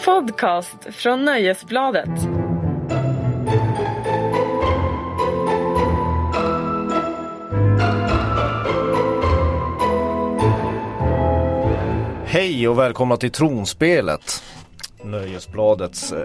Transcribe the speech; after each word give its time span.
En 0.00 0.04
podcast 0.04 0.86
från 0.90 1.24
Nöjesbladet. 1.24 2.08
Hej 12.24 12.68
och 12.68 12.78
välkomna 12.78 13.16
till 13.16 13.30
Tronspelet. 13.30 14.42
Nöjesbladets 15.04 16.12
eh, 16.12 16.18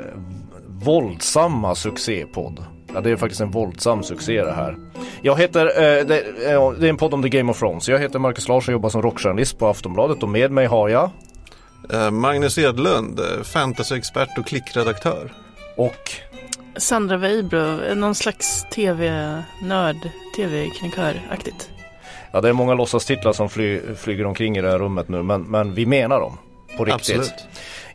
våldsamma 0.68 1.76
succépodd. 1.76 2.66
Ja, 2.94 3.02
det 3.02 3.12
är 3.12 3.16
faktiskt 3.16 3.42
en 3.42 3.52
våldsam 3.52 4.04
succé 4.04 4.44
det 4.44 4.52
här. 4.52 4.78
Jag 5.22 5.40
heter, 5.40 5.66
eh, 5.66 6.06
det, 6.06 6.52
eh, 6.52 6.72
det 6.72 6.86
är 6.86 6.90
en 6.90 6.98
podd 6.98 7.14
om 7.14 7.24
The 7.24 7.30
Game 7.30 7.52
of 7.52 7.60
Thrones. 7.60 7.90
Jag 7.90 8.00
heter 8.00 8.20
Marcus 8.20 8.48
Larsson 8.48 8.74
och 8.74 8.78
jobbar 8.78 8.90
som 8.90 9.02
rockjournalist 9.02 9.60
på 9.60 9.68
Aftonbladet 9.68 10.24
och 10.24 10.30
med 10.30 10.52
mig 10.52 10.66
har 10.66 10.90
jag 10.90 11.10
Magnus 12.12 12.58
Edlund, 12.58 13.20
eh, 13.20 13.44
fantasyexpert 13.44 14.38
och 14.38 14.46
klickredaktör. 14.48 15.34
och 15.78 16.12
Sandra 16.78 17.18
Weibro, 17.18 17.96
någon 17.96 18.16
slags 18.16 18.66
tv-nörd, 18.72 20.10
tv-kröniköraktigt. 20.36 21.70
ja, 22.32 22.42
det 22.42 22.50
är 22.50 22.54
många 22.54 22.74
låtsastitlar 22.74 23.34
som 23.34 23.50
fly, 23.50 23.82
flyger 23.98 24.26
omkring 24.26 24.58
i 24.58 24.62
det 24.62 24.72
här 24.72 24.80
rummet 24.80 25.10
nu 25.10 25.24
men, 25.24 25.42
men 25.42 25.74
vi 25.74 25.86
menar 25.86 26.20
dem 26.20 26.38
på 26.78 26.86
riktigt. 26.86 27.18
Absolut. 27.18 27.46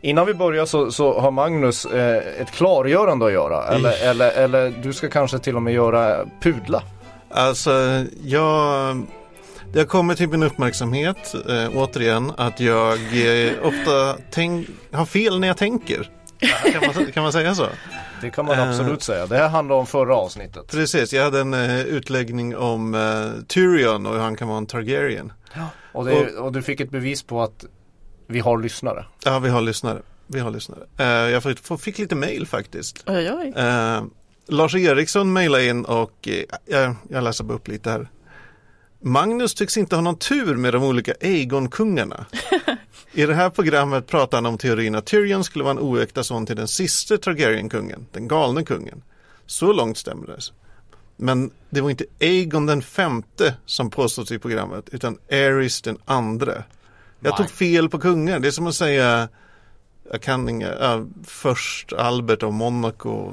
Innan 0.01 0.25
vi 0.25 0.33
börjar 0.33 0.65
så, 0.65 0.91
så 0.91 1.19
har 1.19 1.31
Magnus 1.31 1.85
eh, 1.85 2.41
ett 2.41 2.51
klargörande 2.51 3.25
att 3.25 3.31
göra 3.31 3.67
eller, 3.67 4.09
eller, 4.09 4.31
eller 4.31 4.73
du 4.83 4.93
ska 4.93 5.09
kanske 5.09 5.39
till 5.39 5.55
och 5.55 5.61
med 5.61 5.73
göra 5.73 6.25
pudla. 6.41 6.83
Alltså, 7.29 8.05
jag... 8.23 8.97
Det 9.73 9.79
har 9.79 9.85
kommit 9.85 10.17
till 10.17 10.29
min 10.29 10.43
uppmärksamhet, 10.43 11.33
eh, 11.49 11.69
återigen, 11.77 12.31
att 12.37 12.59
jag 12.59 12.93
eh, 13.47 13.53
ofta 13.63 14.17
tänk, 14.31 14.67
har 14.91 15.05
fel 15.05 15.39
när 15.39 15.47
jag 15.47 15.57
tänker. 15.57 16.09
Kan 16.71 16.81
man, 16.95 17.11
kan 17.11 17.23
man 17.23 17.31
säga 17.31 17.55
så? 17.55 17.67
Det 18.21 18.29
kan 18.29 18.45
man 18.45 18.59
Eh. 18.59 18.69
absolut 18.69 19.03
säga. 19.03 19.25
Det 19.27 19.37
här 19.37 19.49
handlar 19.49 19.75
om 19.75 19.85
förra 19.87 20.15
avsnittet. 20.15 20.67
Precis, 20.71 21.13
jag 21.13 21.23
hade 21.23 21.39
en 21.39 21.53
eh, 21.53 21.81
utläggning 21.81 22.57
om 22.57 22.95
eh, 22.95 23.43
Tyrion 23.47 24.05
och 24.05 24.13
hur 24.13 24.19
han 24.19 24.35
kan 24.35 24.47
vara 24.47 24.57
en 24.57 24.65
Targaryen. 24.65 25.33
Och, 25.93 26.05
det, 26.05 26.37
och 26.37 26.51
du 26.51 26.61
fick 26.61 26.79
ett 26.79 26.89
bevis 26.91 27.23
på 27.23 27.41
att 27.41 27.65
vi 28.27 28.39
har 28.39 28.57
lyssnare. 28.57 29.05
Ja, 29.25 29.39
vi 29.39 29.49
har 29.49 29.61
lyssnare. 29.61 30.01
Vi 30.27 30.39
har 30.39 30.51
lyssnare. 30.51 30.79
Eh, 30.97 31.05
jag 31.05 31.43
fick, 31.43 31.59
fick 31.79 31.97
lite 31.99 32.15
mail 32.15 32.47
faktiskt. 32.47 33.03
Oj, 33.07 33.31
oj. 33.33 33.53
Eh, 33.57 34.03
Lars 34.47 34.75
Eriksson 34.75 35.33
mejlade 35.33 35.65
in 35.65 35.85
och 35.85 36.27
eh, 36.27 36.43
jag, 36.65 36.95
jag 37.09 37.23
läser 37.23 37.43
bara 37.43 37.53
upp 37.53 37.67
lite 37.67 37.89
här. 37.89 38.09
Magnus 39.01 39.53
tycks 39.53 39.77
inte 39.77 39.95
ha 39.95 40.01
någon 40.01 40.17
tur 40.17 40.55
med 40.55 40.73
de 40.73 40.83
olika 40.83 41.13
Aegon-kungarna. 41.21 42.25
I 43.13 43.25
det 43.25 43.33
här 43.33 43.49
programmet 43.49 44.07
pratar 44.07 44.37
han 44.37 44.45
om 44.45 44.57
teorin 44.57 44.95
att 44.95 45.05
Tyrion 45.05 45.43
skulle 45.43 45.63
vara 45.63 45.71
en 45.71 45.79
oäkta 45.79 46.23
son 46.23 46.45
till 46.45 46.55
den 46.55 46.67
sista 46.67 47.17
Targaryen-kungen, 47.17 48.05
den 48.11 48.27
galne 48.27 48.63
kungen. 48.63 49.03
Så 49.45 49.73
långt 49.73 49.97
stämmer 49.97 50.27
det. 50.27 50.37
Men 51.17 51.51
det 51.69 51.81
var 51.81 51.89
inte 51.89 52.05
Aegon 52.21 52.65
den 52.65 52.81
femte 52.81 53.55
som 53.65 53.89
påstås 53.89 54.31
i 54.31 54.39
programmet, 54.39 54.89
utan 54.91 55.17
Aerys 55.31 55.81
den 55.81 55.97
andre. 56.05 56.63
Jag 57.19 57.37
tog 57.37 57.49
fel 57.49 57.89
på 57.89 57.99
kungar, 57.99 58.39
det 58.39 58.47
är 58.47 58.51
som 58.51 58.67
att 58.67 58.75
säga 58.75 59.29
jag 60.11 60.21
kan 60.21 60.49
inga, 60.49 60.73
ja, 60.79 61.05
först 61.25 61.93
Albert 61.93 62.43
av 62.43 62.53
Monaco. 62.53 63.31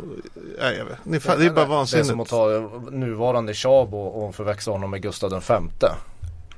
Ja, 0.58 0.72
jag 0.72 0.84
vet. 0.84 0.96
Det, 1.04 1.38
det 1.38 1.46
är 1.46 1.50
bara 1.50 1.54
Det 1.54 1.60
är 1.60 1.66
vansinnigt. 1.66 2.08
som 2.08 2.20
att 2.20 2.28
ta 2.28 2.46
nuvarande 2.90 3.54
Chab 3.54 3.94
och, 3.94 4.34
förväxla 4.34 4.72
honom 4.72 4.90
med 4.90 5.02
Gustav 5.02 5.30
den 5.30 5.40
femte. 5.40 5.92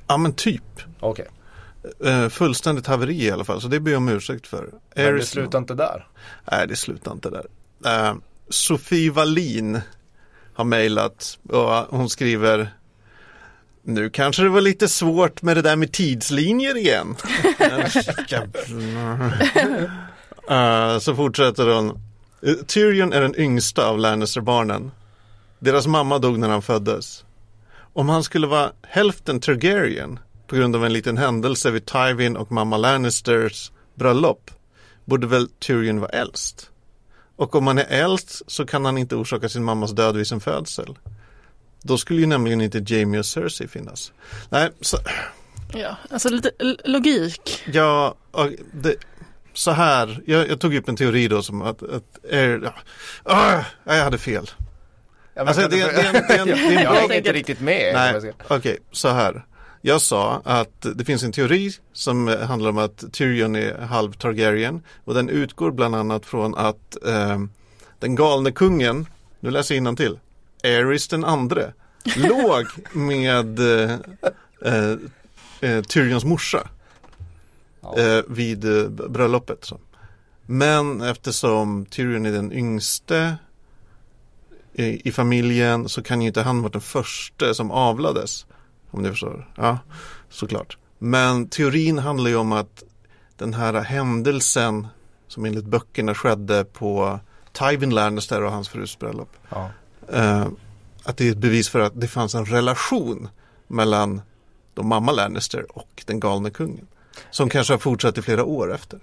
Ja 0.07 0.17
men 0.17 0.33
typ. 0.33 0.63
Okej, 0.99 1.27
Eh, 2.05 2.29
fullständigt 2.29 2.87
haveri 2.87 3.25
i 3.25 3.31
alla 3.31 3.43
fall. 3.43 3.61
Så 3.61 3.67
det 3.67 3.79
ber 3.79 3.91
jag 3.91 3.97
om 3.97 4.09
ursäkt 4.09 4.47
för. 4.47 4.69
men 4.95 5.05
det 5.05 5.11
Aerys- 5.11 5.21
slutar 5.25 5.59
inte 5.59 5.73
där. 5.73 6.07
Nej 6.51 6.67
det 6.67 6.75
slutar 6.75 7.11
inte 7.11 7.29
där. 7.29 7.45
Eh, 7.85 8.13
Sofie 8.49 9.11
Wallin 9.11 9.81
har 10.53 10.63
mejlat 10.63 11.39
och 11.49 11.69
hon 11.97 12.09
skriver 12.09 12.73
Nu 13.83 14.09
kanske 14.09 14.43
det 14.43 14.49
var 14.49 14.61
lite 14.61 14.87
svårt 14.87 15.41
med 15.41 15.57
det 15.57 15.61
där 15.61 15.75
med 15.75 15.91
tidslinjer 15.91 16.77
igen. 16.77 17.15
Eh, 20.49 20.99
så 20.99 21.15
fortsätter 21.15 21.67
hon. 21.67 21.89
Eh, 22.41 22.53
Tyrion 22.53 23.13
är 23.13 23.21
den 23.21 23.39
yngsta 23.39 23.85
av 23.87 23.99
Lannister-barnen. 23.99 24.91
Deras 25.59 25.87
mamma 25.87 26.19
dog 26.19 26.39
när 26.39 26.49
han 26.49 26.61
föddes. 26.61 27.25
Om 27.93 28.09
han 28.09 28.23
skulle 28.23 28.47
vara 28.47 28.71
hälften 28.81 29.39
Targaryen 29.39 30.19
på 30.47 30.55
grund 30.55 30.75
av 30.75 30.85
en 30.85 30.93
liten 30.93 31.17
händelse 31.17 31.71
vid 31.71 31.85
Tywin 31.85 32.37
och 32.37 32.51
mamma 32.51 32.77
Lannisters 32.77 33.71
bröllop 33.95 34.51
borde 35.05 35.27
väl 35.27 35.47
Tyrion 35.59 35.99
vara 35.99 36.11
äldst. 36.11 36.69
Och 37.35 37.55
om 37.55 37.67
han 37.67 37.77
är 37.77 37.85
äldst 37.89 38.41
så 38.47 38.65
kan 38.65 38.85
han 38.85 38.97
inte 38.97 39.15
orsaka 39.15 39.49
sin 39.49 39.63
mammas 39.63 39.91
död 39.91 40.17
vid 40.17 40.27
sin 40.27 40.39
födsel. 40.39 40.97
Då 41.81 41.97
skulle 41.97 42.19
ju 42.19 42.25
nämligen 42.25 42.61
inte 42.61 42.83
Jamie 42.87 43.19
och 43.19 43.25
Cersei 43.25 43.67
finnas. 43.67 44.11
Nej, 44.49 44.69
så, 44.81 44.97
Ja, 45.73 45.97
alltså 46.09 46.29
lite 46.29 46.51
logik. 46.85 47.63
ja, 47.65 48.15
det, 48.73 48.95
så 49.53 49.71
här, 49.71 50.21
jag, 50.25 50.49
jag 50.49 50.59
tog 50.59 50.75
upp 50.75 50.89
en 50.89 50.95
teori 50.95 51.27
då 51.27 51.41
som 51.41 51.61
att, 51.61 51.83
att 51.83 52.25
är, 52.29 52.59
ja, 52.63 52.73
ah, 53.23 53.63
jag 53.95 54.03
hade 54.03 54.17
fel. 54.17 54.49
Ja, 55.33 55.41
Alltså, 55.45 55.61
det- 55.61 55.67
det- 55.67 55.77
det- 55.77 56.25
det- 56.27 56.43
det- 56.45 56.53
det- 56.53 56.73
jag 56.83 56.93
hänger 56.93 57.15
inte 57.17 57.33
riktigt 57.33 57.59
med. 57.61 57.93
Nej, 57.93 58.33
okej, 58.47 58.77
så 58.91 59.07
här. 59.09 59.45
Jag 59.81 60.01
sa 60.01 60.41
att 60.45 60.85
det 60.95 61.05
finns 61.05 61.23
en 61.23 61.31
teori 61.31 61.71
som 61.93 62.27
handlar 62.27 62.69
om 62.69 62.77
att 62.77 63.13
Tyrion 63.13 63.55
är 63.55 63.77
halv 63.81 64.13
Targaryen 64.13 64.83
och 65.05 65.13
den 65.13 65.29
utgår 65.29 65.71
bland 65.71 65.95
annat 65.95 66.25
från 66.25 66.55
att 66.55 67.05
eh, 67.07 67.39
den 67.99 68.15
galne 68.15 68.51
kungen, 68.51 69.05
nu 69.39 69.51
läser 69.51 69.75
jag 69.75 69.97
till 69.97 70.19
Aerys 70.63 71.07
den 71.07 71.25
andre, 71.25 71.73
låg 72.15 72.65
med 72.91 73.59
eh, 73.59 73.91
eh, 74.65 74.91
eh, 75.71 75.81
Tyrions 75.83 76.23
morsa 76.25 76.67
Ja. 77.81 77.97
eh, 77.97 78.23
vid 78.27 78.65
eh, 78.65 78.89
bröllopet. 78.89 79.65
Så. 79.65 79.79
Men 80.45 81.01
eftersom 81.01 81.85
Tyrion 81.85 82.25
är 82.25 82.31
den 82.31 82.51
yngste 82.51 83.35
i, 84.73 85.09
i 85.09 85.11
familjen 85.11 85.89
så 85.89 86.03
kan 86.03 86.21
ju 86.21 86.27
inte 86.27 86.41
han 86.41 86.61
vara 86.61 86.71
den 86.71 86.81
första 86.81 87.53
som 87.53 87.71
avlades. 87.71 88.45
Om 88.91 89.01
ni 89.01 89.09
förstår. 89.09 89.51
Ja, 89.55 89.79
såklart. 90.29 90.77
Men 90.97 91.47
teorin 91.47 91.97
handlar 91.99 92.29
ju 92.29 92.35
om 92.35 92.51
att 92.51 92.83
den 93.37 93.53
här 93.53 93.73
händelsen 93.73 94.87
som 95.27 95.45
enligt 95.45 95.65
böckerna 95.65 96.15
skedde 96.15 96.65
på 96.65 97.19
Tywin 97.51 97.89
Lannister 97.89 98.43
och 98.43 98.51
hans 98.51 98.69
frus 98.69 98.99
bröllop. 98.99 99.29
Ja. 99.49 99.69
Eh, 100.13 100.47
att 101.03 101.17
det 101.17 101.27
är 101.27 101.31
ett 101.31 101.37
bevis 101.37 101.69
för 101.69 101.79
att 101.79 102.01
det 102.01 102.07
fanns 102.07 102.35
en 102.35 102.45
relation 102.45 103.29
mellan 103.67 104.21
då 104.73 104.83
mamma 104.83 105.11
Lannister 105.11 105.77
och 105.77 106.03
den 106.05 106.19
galne 106.19 106.49
kungen. 106.49 106.87
Som 107.31 107.49
kanske 107.49 107.73
har 107.73 107.77
fortsatt 107.79 108.17
i 108.17 108.21
flera 108.21 108.43
år 108.43 108.73
efter. 108.75 108.99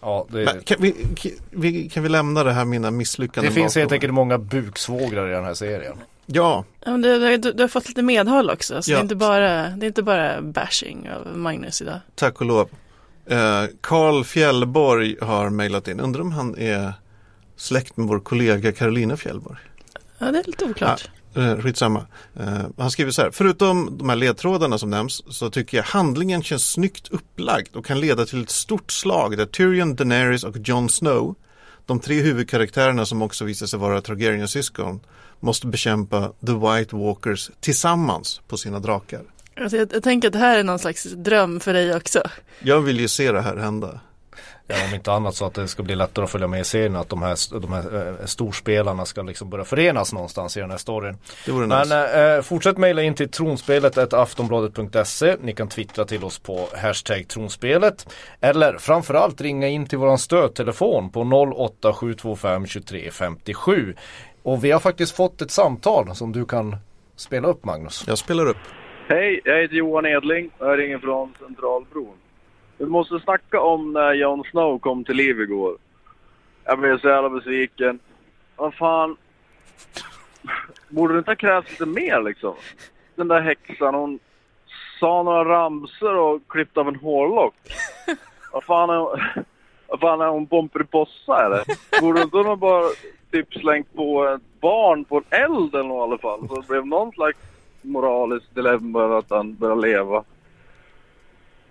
Ja, 0.00 0.26
det, 0.30 0.44
Men 0.44 0.60
kan, 0.62 0.76
vi, 0.80 0.92
kan, 1.16 1.32
vi, 1.50 1.88
kan 1.88 2.02
vi 2.02 2.08
lämna 2.08 2.44
det 2.44 2.52
här 2.52 2.64
mina 2.64 2.90
misslyckanden 2.90 3.50
det 3.50 3.54
finns 3.54 3.74
bakom? 3.74 3.80
helt 3.80 3.92
enkelt 3.92 4.14
många 4.14 4.38
buksvågrar 4.38 5.28
i 5.28 5.32
den 5.32 5.44
här 5.44 5.54
serien. 5.54 5.96
Ja, 6.26 6.64
du, 6.84 7.36
du, 7.38 7.52
du 7.52 7.62
har 7.62 7.68
fått 7.68 7.88
lite 7.88 8.02
medhåll 8.02 8.50
också, 8.50 8.82
så 8.82 8.90
Ja. 8.92 8.96
det, 8.96 9.00
är 9.00 9.02
inte 9.02 9.14
bara, 9.16 9.68
det 9.68 9.86
är 9.86 9.88
inte 9.88 10.02
bara 10.02 10.42
bashing 10.42 11.10
av 11.10 11.36
Magnus 11.38 11.82
idag. 11.82 12.00
tack 12.14 12.40
och 12.40 12.46
lov. 12.46 12.68
Eh, 13.26 13.64
Carl 13.80 14.24
Fjällborg 14.24 15.16
har 15.20 15.50
mejlat 15.50 15.88
in. 15.88 16.00
Undrar 16.00 16.20
om 16.20 16.32
han 16.32 16.58
är 16.58 16.92
släkt 17.56 17.96
med 17.96 18.06
vår 18.06 18.20
kollega 18.20 18.72
Carolina 18.72 19.16
Fjällborg. 19.16 19.58
Ja, 20.18 20.30
det 20.32 20.38
är 20.38 20.44
lite 20.44 20.64
oklart. 20.64 21.10
Eh, 21.36 21.58
skitsamma. 21.60 22.06
Eh, 22.36 22.60
han 22.78 22.90
skriver 22.90 23.10
så 23.10 23.22
här. 23.22 23.30
Förutom 23.30 23.98
de 23.98 24.08
här 24.08 24.16
ledtrådarna 24.16 24.78
som 24.78 24.90
nämns 24.90 25.22
så 25.28 25.50
tycker 25.50 25.76
jag 25.76 25.84
handlingen 25.84 26.42
känns 26.42 26.70
snyggt 26.72 27.08
upplagd 27.08 27.76
och 27.76 27.86
kan 27.86 28.00
leda 28.00 28.26
till 28.26 28.42
ett 28.42 28.50
stort 28.50 28.92
slag 28.92 29.36
där 29.36 29.46
Tyrion, 29.46 29.94
Daenerys 29.94 30.44
och 30.44 30.56
Jon 30.64 30.88
Snow, 30.88 31.34
de 31.86 32.00
tre 32.00 32.20
huvudkaraktärerna 32.20 33.06
som 33.06 33.22
också 33.22 33.44
visar 33.44 33.66
sig 33.66 33.78
vara 33.78 34.00
Targaryen-syskon, 34.00 35.00
måste 35.40 35.66
bekämpa 35.66 36.32
The 36.46 36.52
White 36.52 36.96
Walkers 36.96 37.50
tillsammans 37.60 38.40
på 38.48 38.56
sina 38.56 38.78
drakar. 38.78 39.22
Alltså, 39.60 39.76
jag, 39.76 39.88
jag 39.92 40.02
tänker 40.02 40.28
att 40.28 40.32
det 40.32 40.38
här 40.38 40.58
är 40.58 40.64
någon 40.64 40.78
slags 40.78 41.04
dröm 41.04 41.60
för 41.60 41.72
dig 41.72 41.96
också. 41.96 42.22
Jag 42.62 42.80
vill 42.80 43.00
ju 43.00 43.08
se 43.08 43.32
det 43.32 43.40
här 43.40 43.56
hända. 43.56 44.00
Ja, 44.66 44.74
om 44.88 44.94
inte 44.94 45.12
annat 45.12 45.34
så 45.34 45.44
att 45.46 45.54
det 45.54 45.68
ska 45.68 45.82
bli 45.82 45.94
lättare 45.94 46.24
att 46.24 46.30
följa 46.30 46.46
med 46.46 46.60
i 46.60 46.64
serien. 46.64 46.96
Att 46.96 47.08
de 47.08 47.22
här, 47.22 47.60
de 47.60 47.72
här 47.72 48.08
eh, 48.20 48.26
storspelarna 48.26 49.04
ska 49.04 49.22
liksom 49.22 49.50
börja 49.50 49.64
förenas 49.64 50.12
någonstans 50.12 50.56
i 50.56 50.60
den 50.60 50.70
här 50.70 50.78
storyn. 50.78 51.16
Det 51.46 51.52
vore 51.52 51.66
Men 51.66 51.80
nice. 51.80 52.34
eh, 52.36 52.42
fortsätt 52.42 52.78
mejla 52.78 53.02
in 53.02 53.14
till 53.14 53.28
tronspelet 53.28 54.14
aftonbladet.se. 54.14 55.36
Ni 55.40 55.52
kan 55.54 55.68
twittra 55.68 56.04
till 56.04 56.24
oss 56.24 56.38
på 56.38 56.68
hashtag 56.76 57.28
tronspelet. 57.28 58.14
Eller 58.40 58.78
framförallt 58.78 59.40
ringa 59.40 59.68
in 59.68 59.86
till 59.86 59.98
våran 59.98 60.18
stödtelefon 60.18 61.10
på 61.10 61.20
08725 61.20 62.66
23 62.66 63.10
57. 63.10 63.94
Och 64.42 64.64
vi 64.64 64.70
har 64.70 64.80
faktiskt 64.80 65.16
fått 65.16 65.42
ett 65.42 65.50
samtal 65.50 66.14
som 66.14 66.32
du 66.32 66.44
kan 66.44 66.76
spela 67.16 67.48
upp 67.48 67.64
Magnus. 67.64 68.04
Jag 68.06 68.18
spelar 68.18 68.46
upp. 68.46 68.56
Hej, 69.08 69.40
jag 69.44 69.62
heter 69.62 69.74
Johan 69.74 70.06
Edling 70.06 70.50
och 70.58 70.66
jag 70.66 70.78
ringer 70.78 70.98
från 70.98 71.34
Centralbron. 71.38 72.14
Vi 72.78 72.86
måste 72.86 73.20
snacka 73.20 73.60
om 73.60 73.92
när 73.92 74.12
Jon 74.12 74.44
Snow 74.50 74.78
kom 74.78 75.04
till 75.04 75.16
liv 75.16 75.40
igår. 75.40 75.76
Jag 76.64 76.78
blev 76.78 77.00
så 77.00 77.08
jävla 77.08 77.30
besviken. 77.30 77.98
Vad 78.56 78.74
fan. 78.74 79.16
Borde 80.88 81.14
det 81.14 81.18
inte 81.18 81.30
ha 81.30 81.36
krävts 81.36 81.70
lite 81.70 81.86
mer 81.86 82.22
liksom? 82.22 82.54
Den 83.14 83.28
där 83.28 83.40
häxan 83.40 83.94
hon 83.94 84.18
sa 85.00 85.22
några 85.22 85.44
ramsor 85.44 86.16
och 86.16 86.40
klippte 86.48 86.80
av 86.80 86.88
en 86.88 86.96
hårlock. 86.96 87.54
Vad 88.52 88.64
fan 88.64 88.90
är 88.90 88.96
hon? 88.96 89.18
Vad 89.86 90.00
fan 90.00 90.20
är 90.20 90.26
hon 90.26 90.46
Pomperipossa 90.46 91.46
eller? 91.46 91.64
Borde 92.00 92.22
inte 92.22 92.36
hon 92.36 92.58
bara 92.58 92.84
typ 93.30 93.54
slängt 93.54 93.94
på 93.94 94.28
ett 94.28 94.60
barn 94.60 95.04
på 95.04 95.16
en 95.16 95.40
eld 95.42 95.74
eller 95.74 95.88
något 95.88 95.98
i 95.98 96.02
alla 96.02 96.18
fall? 96.18 96.48
Så 96.48 96.60
det 96.60 96.68
blev 96.68 96.86
någon 96.86 97.12
slags 97.12 97.38
moraliskt 97.82 98.54
dilemma 98.54 99.02
över 99.02 99.18
att 99.18 99.30
han 99.30 99.54
började 99.54 99.80
leva. 99.80 100.24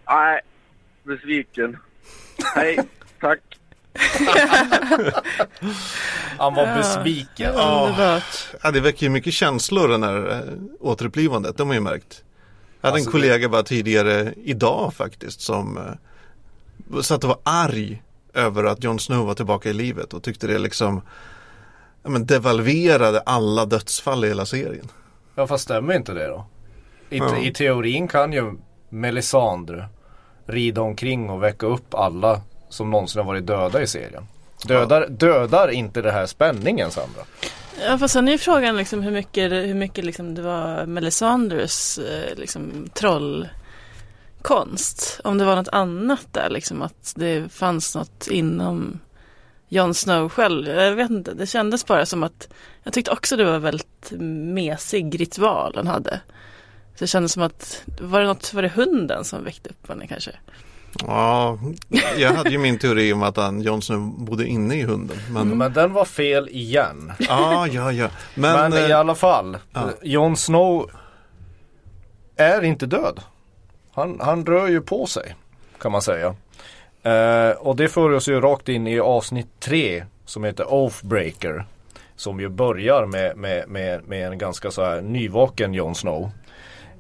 Nej, 0.08 0.42
besviken. 1.04 1.78
Hej, 2.56 2.80
tack. 3.22 3.40
Han 6.38 6.56
var 6.56 6.76
besviken. 6.78 7.50
Underbart. 7.50 8.48
Ja, 8.64 8.72
det 8.72 8.80
väcker 8.80 9.06
ju 9.06 9.10
mycket 9.10 9.34
känslor 9.34 9.88
den 9.88 10.04
här 10.04 10.32
äh, 10.32 10.40
återupplivandet, 10.80 11.58
det 11.58 11.64
har 11.64 11.68
man 11.68 11.76
ju 11.76 11.82
märkt. 11.82 12.24
Jag 12.82 12.88
hade 12.90 12.96
Alltså, 12.96 13.10
en 13.10 13.12
kollega 13.12 13.50
bara 13.50 13.64
tidigare 13.64 14.34
idag 14.44 14.94
faktiskt 14.94 15.42
som 15.42 15.78
äh, 15.78 17.02
satt 17.02 17.24
och 17.24 17.30
var 17.30 17.40
arg 17.44 18.02
över 18.34 18.64
att 18.64 18.84
Jon 18.84 19.00
Snow 19.00 19.26
var 19.26 19.34
tillbaka 19.34 19.70
i 19.70 19.74
livet 19.74 20.14
och 20.14 20.24
tyckte 20.24 20.48
det 20.48 20.58
liksom 20.60 21.02
ja, 22.04 22.10
men 22.10 22.26
devalverade 22.26 23.20
alla 23.20 23.66
dödsfall 23.66 24.26
i 24.26 24.28
hela 24.28 24.46
serien. 24.46 24.88
Ja 25.36 25.48
fast 25.48 25.64
stämmer 25.64 25.94
inte 25.96 26.14
det 26.14 26.28
då? 26.28 26.46
I, 27.10 27.18
Ja. 27.18 27.38
I 27.38 27.54
teorin 27.54 28.08
kan 28.08 28.34
ju 28.34 28.54
Melisandre 28.90 29.88
rida 30.46 30.82
omkring 30.82 31.30
och 31.30 31.44
väcka 31.44 31.66
upp 31.66 31.94
alla 31.94 32.42
som 32.70 32.92
någonsin 32.92 33.20
har 33.20 33.26
varit 33.26 33.48
döda 33.48 33.82
i 33.82 33.88
serien. 33.88 34.24
Dödar, 34.68 35.08
dödar 35.10 35.70
inte 35.72 36.02
det 36.02 36.12
här 36.12 36.26
spänningen 36.26 36.92
Sandra? 36.92 37.22
Ja, 37.88 37.98
fast 37.98 38.14
sen 38.14 38.28
är 38.28 38.32
ju 38.32 38.38
frågan 38.38 38.78
liksom 38.78 39.02
hur 39.02 39.12
mycket, 39.12 39.50
det- 39.50 39.62
hur 39.62 39.74
mycket 39.74 40.06
liksom 40.06 40.36
det 40.36 40.42
var 40.42 40.86
Melisandres 40.86 41.98
eh, 41.98 42.36
liksom, 42.38 42.90
trollkonst. 42.94 45.20
Om 45.24 45.38
det 45.38 45.46
var 45.46 45.56
något 45.56 45.68
annat 45.68 46.28
där, 46.32 46.50
liksom 46.50 46.82
att 46.82 47.14
det 47.16 47.54
fanns 47.54 47.96
något 47.96 48.28
inom 48.32 49.00
Jon 49.70 49.94
Snow 49.94 50.30
själv. 50.30 50.68
Jag 50.68 50.96
vet 50.96 51.10
inte, 51.12 51.34
det 51.34 51.48
kändes 51.48 51.86
bara 51.86 52.06
som 52.06 52.24
att 52.24 52.48
jag 52.84 52.94
tyckte 52.94 53.12
också 53.12 53.36
det 53.36 53.44
var 53.46 53.60
väldigt 53.60 54.12
mesig 54.20 55.22
ritual 55.22 55.74
han 55.76 55.88
hade. 55.88 56.20
Så 56.96 57.04
det 57.04 57.08
kändes 57.08 57.32
som 57.32 57.44
att, 57.44 57.84
var 58.02 58.20
det 58.20 58.26
något, 58.26 58.54
var 58.54 58.62
det 58.62 58.70
hunden 58.70 59.24
som 59.24 59.44
väckte 59.44 59.70
upp 59.70 59.90
henne 59.90 60.08
kanske? 60.08 60.32
Ja, 61.08 61.60
jag 62.18 62.34
hade 62.34 62.50
ju 62.50 62.58
min 62.58 62.80
teori 62.80 63.14
om 63.14 63.24
att 63.24 63.38
han, 63.38 63.62
Jon 63.62 63.82
Snow 63.82 64.00
bodde 64.00 64.48
inne 64.48 64.76
i 64.76 64.82
hunden. 64.84 65.18
Men, 65.30 65.58
Men 65.58 65.74
den 65.74 65.94
var 65.94 66.06
fel 66.06 66.50
igen. 66.50 67.12
ja, 67.20 67.68
ja, 67.68 67.92
ja. 67.92 68.10
Men, 68.36 68.72
Men, 68.72 68.86
i 68.86 68.92
eh, 68.92 69.00
alla 69.00 69.16
fall, 69.16 69.58
ja. 69.74 69.90
Jon 70.02 70.38
Snow 70.38 70.92
är 72.36 72.64
inte 72.64 72.86
död. 72.86 73.22
Han, 73.92 74.20
han 74.20 74.46
rör 74.46 74.68
ju 74.68 74.82
på 74.82 75.06
sig 75.06 75.36
kan 75.84 75.92
man 75.92 76.02
säga. 76.02 76.36
Eh, 77.04 77.50
och 77.50 77.76
det 77.76 77.90
för 77.90 78.12
oss 78.12 78.28
ju 78.28 78.42
rakt 78.42 78.70
in 78.70 78.88
i 78.88 79.00
avsnitt 79.00 79.48
tre 79.60 80.06
som 80.26 80.44
heter 80.44 80.74
Oathbreaker. 80.74 81.66
Som 82.16 82.40
ju 82.40 82.50
börjar 82.50 83.06
med, 83.06 83.38
med, 83.38 83.70
med, 83.70 84.08
med 84.08 84.28
en 84.28 84.38
ganska 84.38 84.72
så 84.72 84.86
här 84.86 85.02
nyvaken 85.02 85.74
Jon 85.74 85.96
Snow. 85.96 86.32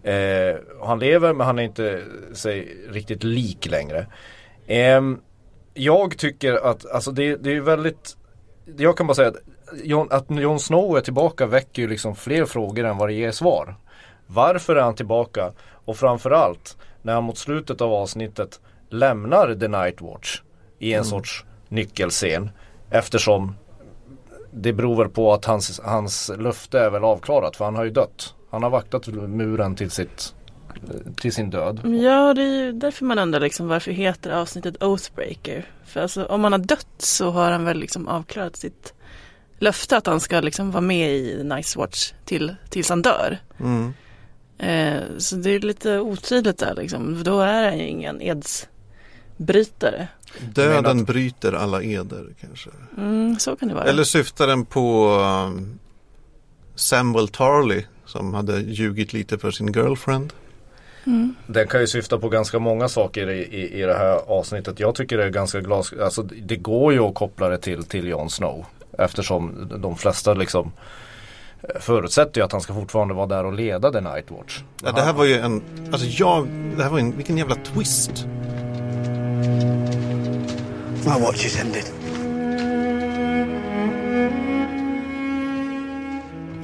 Eh, 0.03 0.55
han 0.81 0.99
lever 0.99 1.33
men 1.33 1.47
han 1.47 1.59
är 1.59 1.63
inte 1.63 2.03
sig 2.33 2.77
riktigt 2.89 3.23
lik 3.23 3.65
längre. 3.65 4.07
Ehm, 4.67 5.19
jag 5.73 6.17
tycker 6.17 6.53
att 6.53 6.91
alltså 6.91 7.11
det, 7.11 7.35
det 7.35 7.55
är 7.55 7.61
väldigt 7.61 8.17
Jag 8.77 8.97
kan 8.97 9.07
bara 9.07 9.15
säga 9.15 9.27
att 9.27 9.37
Jon, 9.83 10.07
att 10.11 10.25
Jon 10.29 10.59
Snow 10.59 10.97
är 10.97 11.01
tillbaka 11.01 11.45
väcker 11.45 11.81
ju 11.81 11.87
liksom 11.87 12.15
fler 12.15 12.45
frågor 12.45 12.85
än 12.85 12.97
vad 12.97 13.09
det 13.09 13.13
ger 13.13 13.31
svar. 13.31 13.75
Varför 14.27 14.75
är 14.75 14.81
han 14.81 14.95
tillbaka? 14.95 15.51
Och 15.85 15.97
framförallt 15.97 16.77
när 17.01 17.13
han 17.13 17.23
mot 17.23 17.37
slutet 17.37 17.81
av 17.81 17.93
avsnittet 17.93 18.59
lämnar 18.89 19.55
The 19.55 19.67
Night 19.67 20.01
Watch 20.01 20.41
i 20.79 20.93
en 20.93 21.05
sorts 21.05 21.45
nyckelscen. 21.69 22.49
Eftersom 22.89 23.55
det 24.51 24.73
beror 24.73 24.95
väl 24.95 25.09
på 25.09 25.33
att 25.33 25.45
hans, 25.45 25.81
hans 25.83 26.31
löfte 26.37 26.79
är 26.79 26.89
väl 26.89 27.03
avklarat 27.03 27.55
för 27.55 27.65
han 27.65 27.75
har 27.75 27.83
ju 27.83 27.91
dött. 27.91 28.35
Han 28.53 28.63
har 28.63 28.69
vaktat 28.69 29.07
muren 29.07 29.75
till, 29.75 29.91
sitt, 29.91 30.33
till 31.21 31.33
sin 31.33 31.49
död. 31.49 31.81
Ja, 32.03 32.33
det 32.33 32.41
är 32.41 32.65
ju 32.65 32.71
därför 32.71 33.05
man 33.05 33.19
undrar 33.19 33.39
liksom 33.39 33.67
varför 33.67 33.91
heter 33.91 34.31
avsnittet 34.31 34.83
Oathbreaker? 34.83 35.65
För 35.85 35.99
alltså 36.01 36.25
om 36.25 36.43
han 36.43 36.51
har 36.53 36.59
dött 36.59 36.87
så 36.97 37.29
har 37.29 37.51
han 37.51 37.65
väl 37.65 37.77
liksom 37.79 38.07
avklarat 38.07 38.55
sitt 38.55 38.93
löfte 39.59 39.97
att 39.97 40.05
han 40.05 40.19
ska 40.19 40.41
liksom 40.41 40.71
vara 40.71 40.81
med 40.81 41.09
i 41.15 41.43
Nice 41.43 41.79
Watch 41.79 42.11
till, 42.25 42.55
tills 42.69 42.89
han 42.89 43.01
dör. 43.01 43.37
mm. 43.59 43.93
Eh, 44.57 45.01
så 45.17 45.35
det 45.35 45.49
är 45.49 45.59
lite 45.59 45.99
otydligt 45.99 46.57
där 46.57 46.75
liksom. 46.75 47.23
Då 47.23 47.39
är 47.41 47.63
han 47.63 47.77
ju 47.79 47.87
ingen 47.87 48.21
edsbrytare. 48.21 50.07
Döden 50.53 50.99
att- 50.99 51.07
bryter 51.07 51.53
alla 51.53 51.83
eder 51.83 52.25
kanske. 52.41 52.69
Mm, 52.97 53.39
så 53.39 53.55
kan 53.55 53.67
det 53.67 53.75
vara. 53.75 53.85
Eller 53.85 54.03
syftar 54.03 54.47
den 54.47 54.65
på 54.65 55.09
um, 55.47 55.79
Samuel 56.75 57.27
Tarley 57.27 57.83
som 58.05 58.33
hade 58.33 58.59
ljugit 58.59 59.13
lite 59.13 59.37
för 59.37 59.51
sin 59.51 59.73
girlfriend? 59.73 60.33
Mm. 61.05 61.35
Den 61.47 61.67
kan 61.67 61.81
ju 61.81 61.87
syfta 61.87 62.19
på 62.19 62.29
ganska 62.29 62.59
många 62.59 62.89
saker 62.89 63.29
i, 63.29 63.39
i, 63.41 63.79
i 63.79 63.81
det 63.81 63.93
här 63.93 64.15
avsnittet. 64.27 64.79
Jag 64.79 64.95
tycker 64.95 65.17
det 65.17 65.23
är 65.23 65.29
ganska 65.29 65.61
glas... 65.61 65.93
Alltså 65.93 66.23
det 66.23 66.55
går 66.55 66.93
ju 66.93 66.99
att 66.99 67.15
koppla 67.15 67.49
det 67.49 67.57
till, 67.57 67.83
till 67.83 68.07
Jon 68.07 68.29
Snow. 68.29 68.65
Eftersom 68.97 69.71
de 69.81 69.97
flesta 69.97 70.33
liksom 70.33 70.71
eh, 71.61 71.79
förutsätter 71.79 72.41
ju 72.41 72.45
att 72.45 72.51
han 72.51 72.61
ska 72.61 72.73
fortfarande 72.73 73.13
vara 73.13 73.27
där 73.27 73.45
och 73.45 73.53
leda 73.53 73.91
The 73.91 74.01
Night 74.01 74.31
Watch. 74.31 74.61
Ja, 74.83 74.91
det 74.91 75.01
här 75.01 75.13
var 75.13 75.25
ju 75.25 75.33
en, 75.33 75.61
alltså 75.91 76.07
jag, 76.07 76.47
det 76.77 76.83
här 76.83 76.89
var 76.89 76.99
en, 76.99 77.17
vilken 77.17 77.37
jävla 77.37 77.55
twist. 77.55 78.27
My 81.05 81.21
watch 81.21 81.45
is 81.45 81.61
ended. 81.61 82.02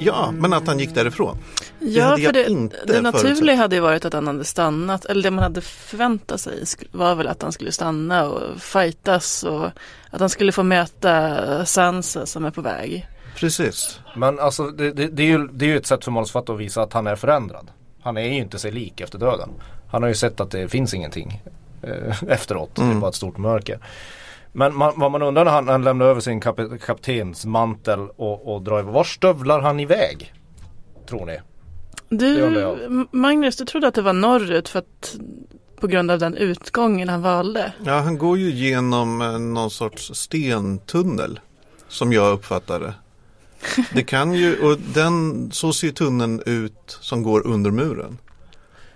Ja, 0.00 0.30
men 0.30 0.52
att 0.52 0.66
han 0.66 0.78
gick 0.78 0.94
därifrån. 0.94 1.38
Ja, 1.78 2.16
för 2.16 2.32
det, 2.32 2.68
det 2.86 3.00
naturliga 3.00 3.56
hade 3.56 3.76
ju 3.76 3.82
varit 3.82 4.04
att 4.04 4.12
han 4.12 4.26
hade 4.26 4.44
stannat. 4.44 5.04
Eller 5.04 5.22
det 5.22 5.30
man 5.30 5.42
hade 5.42 5.60
förväntat 5.60 6.40
sig 6.40 6.64
var 6.92 7.14
väl 7.14 7.28
att 7.28 7.42
han 7.42 7.52
skulle 7.52 7.72
stanna 7.72 8.28
och 8.28 8.60
fightas 8.60 9.42
och 9.42 9.66
att 10.10 10.20
han 10.20 10.30
skulle 10.30 10.52
få 10.52 10.62
möta 10.62 11.64
Sansa 11.66 12.26
som 12.26 12.44
är 12.44 12.50
på 12.50 12.60
väg. 12.60 13.06
Precis. 13.36 14.00
Men 14.16 14.38
alltså 14.38 14.66
det, 14.66 14.92
det, 14.92 15.06
det, 15.06 15.22
är 15.22 15.26
ju, 15.26 15.48
det 15.52 15.64
är 15.64 15.68
ju 15.68 15.76
ett 15.76 15.86
sätt 15.86 16.04
för 16.04 16.10
manusförfattaren 16.10 16.56
att 16.56 16.64
visa 16.64 16.82
att 16.82 16.92
han 16.92 17.06
är 17.06 17.16
förändrad. 17.16 17.70
Han 18.02 18.16
är 18.16 18.22
ju 18.22 18.34
inte 18.34 18.58
sig 18.58 18.72
lik 18.72 19.00
efter 19.00 19.18
döden. 19.18 19.50
Han 19.90 20.02
har 20.02 20.08
ju 20.08 20.14
sett 20.14 20.40
att 20.40 20.50
det 20.50 20.68
finns 20.68 20.94
ingenting 20.94 21.42
eh, 21.82 22.22
efteråt. 22.28 22.74
Det 22.74 22.82
är 22.82 22.94
bara 22.94 23.08
ett 23.08 23.14
stort 23.14 23.38
mörker. 23.38 23.78
Men 24.52 24.76
man, 24.76 24.92
vad 24.96 25.10
man 25.12 25.22
undrar 25.22 25.44
när 25.44 25.52
han, 25.52 25.68
han 25.68 25.84
lämnar 25.84 26.06
över 26.06 26.20
sin 26.20 26.40
kap, 26.40 26.60
kaptensmantel 26.80 28.00
och, 28.16 28.54
och 28.54 28.62
drar 28.62 28.80
iväg. 28.80 28.94
Var 28.94 29.04
stövlar 29.04 29.60
han 29.60 29.80
iväg? 29.80 30.32
Tror 31.08 31.26
ni? 31.26 31.38
Du, 32.08 33.08
Magnus, 33.10 33.56
du 33.56 33.64
trodde 33.64 33.88
att 33.88 33.94
det 33.94 34.02
var 34.02 34.12
norrut 34.12 34.68
för 34.68 34.78
att 34.78 35.16
på 35.80 35.86
grund 35.86 36.10
av 36.10 36.18
den 36.18 36.36
utgången 36.36 37.08
han 37.08 37.22
valde. 37.22 37.72
Ja, 37.84 37.98
han 37.98 38.18
går 38.18 38.38
ju 38.38 38.50
genom 38.50 39.20
eh, 39.20 39.38
någon 39.38 39.70
sorts 39.70 40.10
stentunnel. 40.14 41.40
Som 41.88 42.12
jag 42.12 42.32
uppfattar 42.32 42.80
det. 42.80 42.94
Det 43.94 44.02
kan 44.02 44.34
ju, 44.34 44.60
och 44.60 44.78
den, 44.94 45.50
så 45.52 45.72
ser 45.72 45.90
tunneln 45.90 46.42
ut 46.46 46.98
som 47.00 47.22
går 47.22 47.46
under 47.46 47.70
muren. 47.70 48.18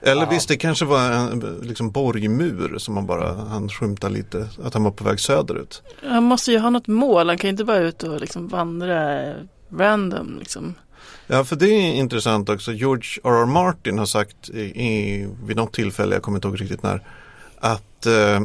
Eller 0.06 0.22
Ja. 0.22 0.28
visst, 0.30 0.48
det 0.48 0.56
kanske 0.56 0.84
var 0.84 1.00
en 1.10 1.58
liksom 1.62 1.90
borgmur 1.90 2.78
som 2.78 2.94
man 2.94 3.06
bara, 3.06 3.34
han 3.34 3.68
skymtar 3.68 4.10
lite, 4.10 4.48
att 4.64 4.74
han 4.74 4.84
var 4.84 4.90
på 4.90 5.04
väg 5.04 5.20
söderut. 5.20 5.82
Han 6.02 6.22
måste 6.24 6.52
ju 6.52 6.58
ha 6.58 6.70
något 6.70 6.86
mål, 6.86 7.28
han 7.28 7.38
kan 7.38 7.48
ju 7.48 7.50
inte 7.50 7.64
bara 7.64 7.78
ut 7.78 8.02
och 8.02 8.20
liksom 8.20 8.48
vandra 8.48 9.32
random 9.76 10.36
liksom. 10.38 10.74
Ja, 11.26 11.44
för 11.44 11.56
det 11.56 11.66
är 11.66 11.92
intressant 11.94 12.48
också. 12.48 12.72
George 12.72 13.20
R.R. 13.24 13.46
Martin 13.46 13.98
har 13.98 14.06
sagt 14.06 14.48
i, 14.50 14.60
i, 14.60 15.28
vid 15.44 15.56
något 15.56 15.72
tillfälle, 15.72 16.14
jag 16.16 16.22
kommer 16.22 16.38
inte 16.38 16.48
ihåg 16.48 16.60
riktigt 16.60 16.82
när, 16.82 17.02
att 17.58 18.06
eh, 18.06 18.40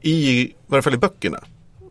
i, 0.00 0.40
i 0.40 0.54
varje 0.66 0.82
fall 0.82 0.94
i 0.94 0.98
böckerna, 0.98 1.38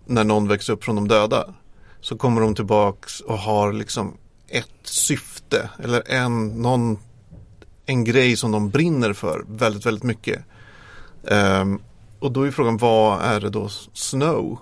när 0.05 0.23
någon 0.23 0.47
växer 0.47 0.73
upp 0.73 0.83
från 0.83 0.95
de 0.95 1.07
döda, 1.07 1.53
så 2.01 2.17
kommer 2.17 2.41
de 2.41 2.55
tillbaks 2.55 3.19
och 3.19 3.37
har 3.37 3.73
liksom 3.73 4.17
ett 4.47 4.69
syfte 4.83 5.69
eller 5.83 6.03
en, 6.11 6.47
någon, 6.47 6.97
en 7.85 8.03
grej 8.03 8.37
som 8.37 8.51
de 8.51 8.69
brinner 8.69 9.13
för 9.13 9.45
väldigt, 9.47 9.85
väldigt 9.85 10.03
mycket. 10.03 10.45
Um, 11.23 11.81
och 12.19 12.31
då 12.31 12.43
är 12.43 12.51
frågan, 12.51 12.77
vad 12.77 13.21
är 13.21 13.39
det 13.39 13.49
då 13.49 13.69
Snow? 13.93 14.59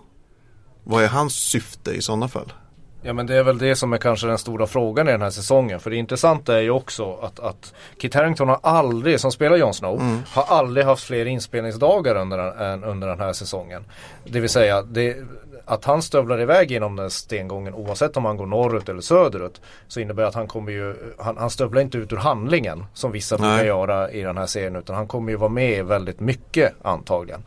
Vad 0.84 1.04
är 1.04 1.08
hans 1.08 1.34
syfte 1.34 1.92
i 1.92 2.02
sådana 2.02 2.28
fall? 2.28 2.54
Ja 3.04 3.14
men 3.14 3.28
det 3.28 3.36
är 3.36 3.44
väl 3.44 3.58
det 3.58 3.76
som 3.76 3.94
är 3.94 3.98
kanske 3.98 4.28
den 4.28 4.38
stora 4.38 4.68
frågan 4.68 5.08
i 5.08 5.12
den 5.12 5.22
här 5.22 5.30
säsongen. 5.30 5.80
För 5.80 5.90
det 5.90 5.96
intressanta 5.96 6.58
är 6.58 6.62
ju 6.62 6.70
också 6.70 7.16
att, 7.22 7.40
att 7.40 7.74
Kit 7.98 8.14
Harington 8.14 8.50
har 8.50 8.60
aldrig, 8.64 9.20
som 9.20 9.32
spelar 9.32 9.58
Jon 9.58 9.74
Snow, 9.74 10.22
har 10.28 10.44
aldrig 10.44 10.86
haft 10.86 11.04
fler 11.04 11.26
inspelningsdagar 11.26 12.16
under, 12.16 12.64
än 12.64 12.84
under 12.84 13.08
den 13.08 13.20
här 13.20 13.34
säsongen. 13.34 13.84
Det 14.24 14.40
vill 14.40 14.50
säga 14.50 14.82
det, 14.82 15.18
att 15.66 15.86
han 15.86 16.02
stövlar 16.02 16.42
iväg 16.42 16.72
genom 16.72 16.96
den 16.96 17.10
stengången 17.10 17.74
oavsett 17.74 18.18
om 18.18 18.26
han 18.26 18.38
går 18.38 18.46
norrut 18.46 18.90
eller 18.90 19.02
söderut. 19.02 19.62
Så 19.88 20.00
innebär 20.00 20.24
att 20.24 20.36
han 20.36 20.48
kommer 20.48 20.72
ju, 20.72 20.96
han, 21.18 21.38
han 21.38 21.50
stövlar 21.50 21.82
inte 21.82 21.98
ut 21.98 22.14
ur 22.14 22.18
handlingen 22.18 22.86
som 22.94 23.12
vissa 23.12 23.38
brukar 23.38 23.58
Nej. 23.58 23.66
göra 23.66 24.12
i 24.12 24.22
den 24.22 24.38
här 24.38 24.46
serien. 24.46 24.76
Utan 24.76 24.96
han 24.96 25.08
kommer 25.08 25.32
ju 25.32 25.38
vara 25.38 25.50
med 25.50 25.86
väldigt 25.86 26.20
mycket 26.20 26.74
antagligen. 26.82 27.44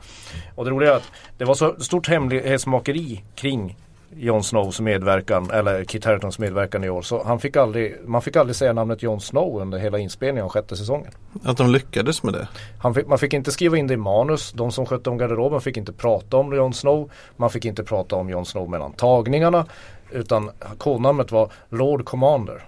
Och 0.54 0.64
det 0.64 0.70
roliga 0.70 0.92
är 0.92 0.96
att 0.96 1.10
det 1.38 1.44
var 1.44 1.54
så 1.54 1.74
stort 1.80 2.08
hemlighetsmakeri 2.08 3.24
kring 3.34 3.76
Jon 4.16 4.44
Snows 4.44 4.80
medverkan 4.80 5.50
eller 5.50 5.84
Kit 5.84 6.04
Haringtons 6.04 6.38
medverkan 6.38 6.84
i 6.84 6.90
år. 6.90 7.02
Så 7.02 7.24
han 7.24 7.40
fick 7.40 7.56
aldrig, 7.56 7.96
man 8.06 8.22
fick 8.22 8.36
aldrig 8.36 8.56
säga 8.56 8.72
namnet 8.72 9.02
Jon 9.02 9.20
Snow 9.20 9.60
under 9.60 9.78
hela 9.78 9.98
inspelningen 9.98 10.44
av 10.44 10.50
sjätte 10.50 10.76
säsongen. 10.76 11.12
Att 11.42 11.56
de 11.56 11.70
lyckades 11.70 12.22
med 12.22 12.34
det. 12.34 12.48
Han 12.78 12.94
fick, 12.94 13.06
man 13.06 13.18
fick 13.18 13.32
inte 13.32 13.52
skriva 13.52 13.76
in 13.76 13.86
det 13.86 13.94
i 13.94 13.96
manus. 13.96 14.52
De 14.52 14.72
som 14.72 14.86
skötte 14.86 15.10
om 15.10 15.18
garderoben 15.18 15.60
fick 15.60 15.76
inte 15.76 15.92
prata 15.92 16.36
om 16.36 16.56
Jon 16.56 16.74
Snow. 16.74 17.10
Man 17.36 17.50
fick 17.50 17.64
inte 17.64 17.84
prata 17.84 18.16
om 18.16 18.30
Jon 18.30 18.46
Snow 18.46 18.70
mellan 18.70 18.92
tagningarna. 18.92 19.66
Utan 20.10 20.50
kodnamnet 20.78 21.32
var 21.32 21.52
Lord 21.68 22.04
Commander. 22.04 22.64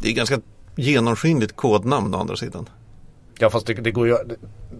Det 0.00 0.08
är 0.08 0.12
ganska 0.12 0.40
genomskinligt 0.76 1.56
kodnamn 1.56 2.14
å 2.14 2.18
andra 2.18 2.36
sidan. 2.36 2.68
Ja 3.38 3.50
fast 3.50 3.66
det, 3.66 3.74
det 3.74 3.90
går 3.90 4.06
ju 4.06 4.12
det, 4.12 4.36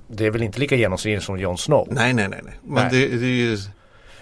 det 0.08 0.26
är 0.26 0.30
väl 0.30 0.42
inte 0.42 0.60
lika 0.60 0.76
genomskinligt 0.76 1.24
som 1.24 1.38
Jon 1.38 1.58
Snow. 1.58 1.88
Nej, 1.90 2.12
nej, 2.12 2.28
nej. 2.28 2.40
nej. 2.44 2.54
Men 2.62 2.88
Nej. 2.92 3.08
Det, 3.08 3.16
det 3.16 3.26
är 3.26 3.28
ju... 3.28 3.58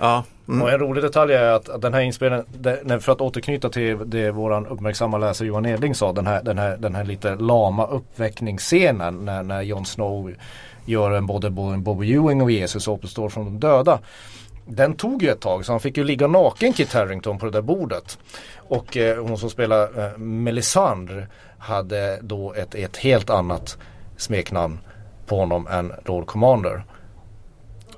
Ja. 0.01 0.25
Mm. 0.49 0.63
Och 0.63 0.71
en 0.71 0.79
rolig 0.79 1.05
detalj 1.05 1.33
är 1.33 1.53
att, 1.53 1.69
att 1.69 1.83
den 1.83 1.95
här 1.95 2.01
inspelningen, 2.01 3.01
för 3.01 3.13
att 3.13 3.21
återknyta 3.21 3.69
till 3.69 3.99
det 4.05 4.31
våran 4.31 4.67
uppmärksamma 4.67 5.19
läsare 5.19 5.49
Johan 5.49 5.67
Edling 5.67 5.95
sa, 5.95 6.13
den 6.13 6.27
här, 6.27 6.43
den 6.43 6.59
här, 6.59 6.77
den 6.77 6.95
här 6.95 7.05
lite 7.05 7.35
lama 7.35 7.87
uppväckningsscenen 7.87 9.25
när, 9.25 9.43
när 9.43 9.63
Jon 9.63 9.87
Snow 9.87 10.33
gör 10.85 11.11
en 11.11 11.27
både, 11.27 11.51
Bobby 11.51 12.15
Ewing 12.15 12.43
och 12.43 12.51
Jesus 12.51 12.89
återstår 12.89 13.29
från 13.29 13.45
de 13.45 13.61
döda. 13.61 13.99
Den 14.67 14.95
tog 14.95 15.23
ju 15.23 15.29
ett 15.29 15.41
tag 15.41 15.65
så 15.65 15.73
han 15.73 15.81
fick 15.81 15.97
ju 15.97 16.05
ligga 16.05 16.27
naken 16.27 16.73
Kit 16.73 16.93
Harington 16.93 17.39
på 17.39 17.47
det 17.47 17.53
där 17.53 17.63
bordet. 17.63 18.19
Och 18.57 18.97
eh, 18.97 19.25
hon 19.25 19.39
som 19.39 19.51
spelar 19.51 20.05
eh, 20.05 20.19
Melisandre 20.19 21.27
hade 21.59 22.19
då 22.23 22.55
ett, 22.55 22.75
ett 22.75 22.97
helt 22.97 23.31
annat 23.31 23.79
smeknamn 24.17 24.79
på 25.27 25.37
honom 25.37 25.67
än 25.67 25.93
Lord 26.05 26.27
Commander. 26.27 26.85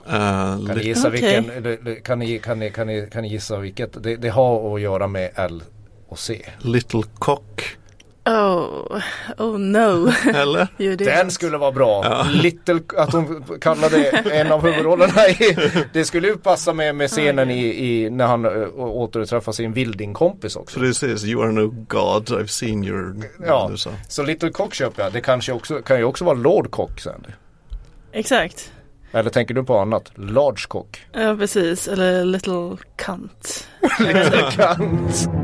Eh, 0.06 0.66
Kan 0.66 0.76
ni 0.76 0.82
gissa 0.84 1.08
Okej. 1.08 1.20
vilken, 1.20 2.02
kan 2.02 2.18
ni, 2.18 2.38
kan 2.38 2.58
ni, 2.58 2.70
kan 2.70 2.86
ni, 2.86 3.08
kan 3.12 3.22
ni 3.22 3.28
gissa 3.28 3.58
vilket? 3.58 4.02
Det, 4.02 4.16
det 4.16 4.28
har 4.28 4.74
att 4.74 4.80
göra 4.80 5.06
med 5.06 5.30
L 5.34 5.62
och 6.08 6.18
C. 6.18 6.42
Little 6.58 7.02
Cock. 7.14 7.76
Oh, 8.24 9.00
oh 9.38 9.58
no. 9.58 10.12
Eller? 10.34 10.68
Jo, 10.76 10.96
Den 10.96 11.30
skulle 11.30 11.58
vara 11.58 11.72
bra. 11.72 12.22
Little, 12.32 12.80
att 12.96 13.12
hon 13.12 13.44
kallade 13.60 14.08
en 14.10 14.52
av 14.52 14.62
huvudrollerna 14.62 15.28
i, 15.28 15.56
det 15.92 16.04
skulle 16.04 16.28
ju 16.28 16.36
passa 16.36 16.72
med, 16.72 16.94
med 16.94 17.10
scenen 17.10 17.50
i, 17.50 17.64
i 17.66 18.10
när 18.10 18.26
han 18.26 18.44
äh, 18.44 18.68
återträffar 18.78 19.52
sin 19.52 19.72
vildingkompis 19.72 20.56
också. 20.56 20.80
Precis, 20.80 21.24
you 21.24 21.42
are 21.44 21.52
no 21.52 21.74
god, 21.88 22.28
I've 22.30 22.46
seen 22.46 22.84
your... 22.84 23.14
Ja, 23.46 23.70
så 24.08 24.22
Little 24.22 24.50
Cock 24.50 24.74
köper 24.74 25.02
jag. 25.02 25.12
Det 25.12 25.20
kanske 25.20 25.52
också, 25.52 25.82
kan 25.82 25.98
ju 25.98 26.04
också 26.04 26.24
vara 26.24 26.36
Lord 26.36 26.70
Cock 26.70 27.00
sen. 27.00 27.26
Exakt. 28.12 28.72
Eller 29.14 29.30
tänker 29.30 29.54
du 29.54 29.64
på 29.64 29.78
annat? 29.78 30.12
Large 30.14 30.66
Cock. 30.68 31.06
Ja, 31.12 31.36
precis. 31.36 31.88
Eller 31.88 32.24
little 32.24 32.76
cunt. 32.96 33.68
Kant. 34.56 35.28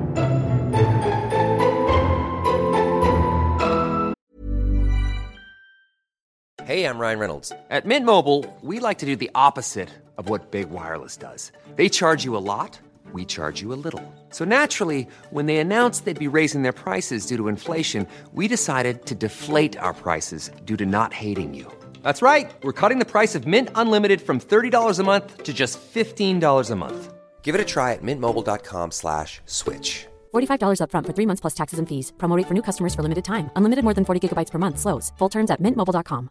Hey, 6.68 6.84
I'm 6.84 6.98
Ryan 6.98 7.18
Reynolds. 7.18 7.50
At 7.70 7.86
Mint 7.86 8.04
Mobile, 8.04 8.44
we 8.60 8.78
like 8.78 8.98
to 8.98 9.06
do 9.06 9.16
the 9.16 9.30
opposite 9.34 9.88
of 10.18 10.28
what 10.28 10.50
Big 10.50 10.68
Wireless 10.68 11.16
does. 11.16 11.50
They 11.76 11.88
charge 11.88 12.24
you 12.26 12.36
a 12.36 12.44
lot, 12.44 12.78
we 13.14 13.24
charge 13.24 13.62
you 13.62 13.72
a 13.72 13.80
little. 13.82 14.02
So 14.28 14.44
naturally, 14.44 15.06
when 15.30 15.46
they 15.46 15.56
announced 15.56 16.04
they'd 16.04 16.18
be 16.30 16.36
raising 16.36 16.60
their 16.64 16.74
prices 16.74 17.24
due 17.24 17.38
to 17.38 17.48
inflation, 17.48 18.06
we 18.34 18.48
decided 18.48 19.06
to 19.06 19.14
deflate 19.14 19.78
our 19.78 19.94
prices 19.94 20.50
due 20.66 20.76
to 20.76 20.84
not 20.84 21.14
hating 21.14 21.54
you. 21.54 21.72
That's 22.02 22.20
right. 22.20 22.50
We're 22.62 22.74
cutting 22.74 22.98
the 22.98 23.12
price 23.12 23.34
of 23.34 23.46
Mint 23.46 23.70
Unlimited 23.74 24.20
from 24.20 24.38
$30 24.38 24.98
a 24.98 25.02
month 25.02 25.44
to 25.44 25.54
just 25.54 25.80
$15 25.80 26.70
a 26.70 26.76
month. 26.76 27.14
Give 27.42 27.54
it 27.54 27.60
a 27.62 27.64
try 27.64 27.94
at 27.94 28.02
mintmobile.com 28.02 28.90
slash 28.90 29.40
switch. 29.46 30.06
$45 30.34 30.80
upfront 30.82 31.06
for 31.06 31.14
three 31.16 31.26
months 31.26 31.40
plus 31.40 31.54
taxes 31.54 31.78
and 31.78 31.88
fees. 31.88 32.12
Promo 32.18 32.36
rate 32.36 32.46
for 32.46 32.54
new 32.54 32.62
customers 32.62 32.94
for 32.94 33.02
limited 33.02 33.24
time. 33.24 33.50
Unlimited 33.56 33.84
more 33.84 33.94
than 33.94 34.04
40 34.04 34.20
gigabytes 34.28 34.50
per 34.50 34.58
month. 34.58 34.78
Slows. 34.78 35.12
Full 35.18 35.30
terms 35.30 35.50
at 35.50 35.60
mintmobile.com. 35.62 36.28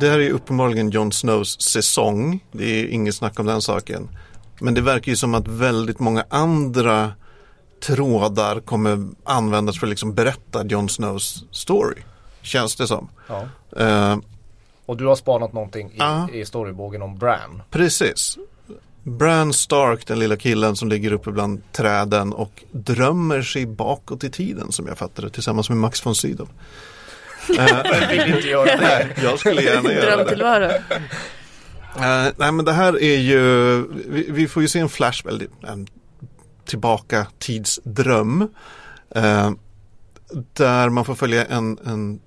Det 0.00 0.08
här 0.08 0.18
är 0.18 0.22
ju 0.22 0.32
uppenbarligen 0.32 0.90
Jon 0.90 1.12
Snows 1.12 1.60
säsong. 1.60 2.44
Det 2.52 2.64
är 2.64 2.86
inget 2.88 3.14
snack 3.14 3.40
om 3.40 3.46
den 3.46 3.62
saken. 3.62 4.08
Men 4.60 4.74
det 4.74 4.80
verkar 4.80 5.12
ju 5.12 5.16
som 5.16 5.34
att 5.34 5.48
väldigt 5.48 6.00
många 6.00 6.24
andra 6.30 7.12
trådar 7.86 8.60
kommer 8.60 9.08
användas 9.24 9.78
för 9.78 9.86
att 9.86 9.90
liksom 9.90 10.14
berätta 10.14 10.64
Jon 10.66 10.88
Snows 10.88 11.44
story. 11.50 11.96
Känns 12.42 12.76
det 12.76 12.86
som. 12.86 13.08
Ja. 13.28 13.48
Eh, 13.84 14.16
Och 14.86 14.96
du 14.96 15.06
har 15.06 15.16
spanat 15.16 15.52
någonting 15.52 15.88
i, 15.90 15.94
Ja. 15.98 16.28
i 16.32 16.44
storybågen 16.44 17.02
om 17.02 17.18
Bran. 17.18 17.62
precis. 17.70 18.38
Bran 19.02 19.52
Stark, 19.52 20.06
den 20.06 20.18
lilla 20.18 20.36
killen 20.36 20.76
som 20.76 20.88
ligger 20.88 21.12
uppe 21.12 21.30
bland 21.30 21.72
träden 21.72 22.32
och 22.32 22.64
drömmer 22.72 23.42
sig 23.42 23.66
bakåt 23.66 24.24
i 24.24 24.30
tiden 24.30 24.72
som 24.72 24.86
jag 24.86 24.98
fattar 24.98 25.22
det 25.22 25.30
tillsammans 25.30 25.68
med 25.68 25.78
Max 25.78 26.06
von 26.06 26.14
Sydow. 26.14 26.48
Jag 27.56 28.08
vill 28.08 28.34
inte 28.34 28.48
göra 28.48 28.64
det. 28.76 29.08
Jag 29.22 29.38
skulle 29.38 29.62
gärna 29.62 29.92
göra 29.92 30.58
det. 30.58 30.82
Eh, 31.96 32.32
nej 32.36 32.52
men 32.52 32.64
det 32.64 32.72
här 32.72 33.02
är 33.02 33.16
ju, 33.16 33.40
vi, 34.08 34.26
vi 34.30 34.48
får 34.48 34.62
ju 34.62 34.68
se 34.68 34.78
en 34.78 34.88
flash, 34.88 35.26
eller 35.28 35.46
en 35.68 35.86
tillbaka 36.66 37.26
tidsdröm. 37.38 38.48
Eh, 39.10 39.50
där 40.52 40.88
man 40.88 41.04
får 41.04 41.14
följa 41.14 41.44
en, 41.44 41.78
en 41.84 42.20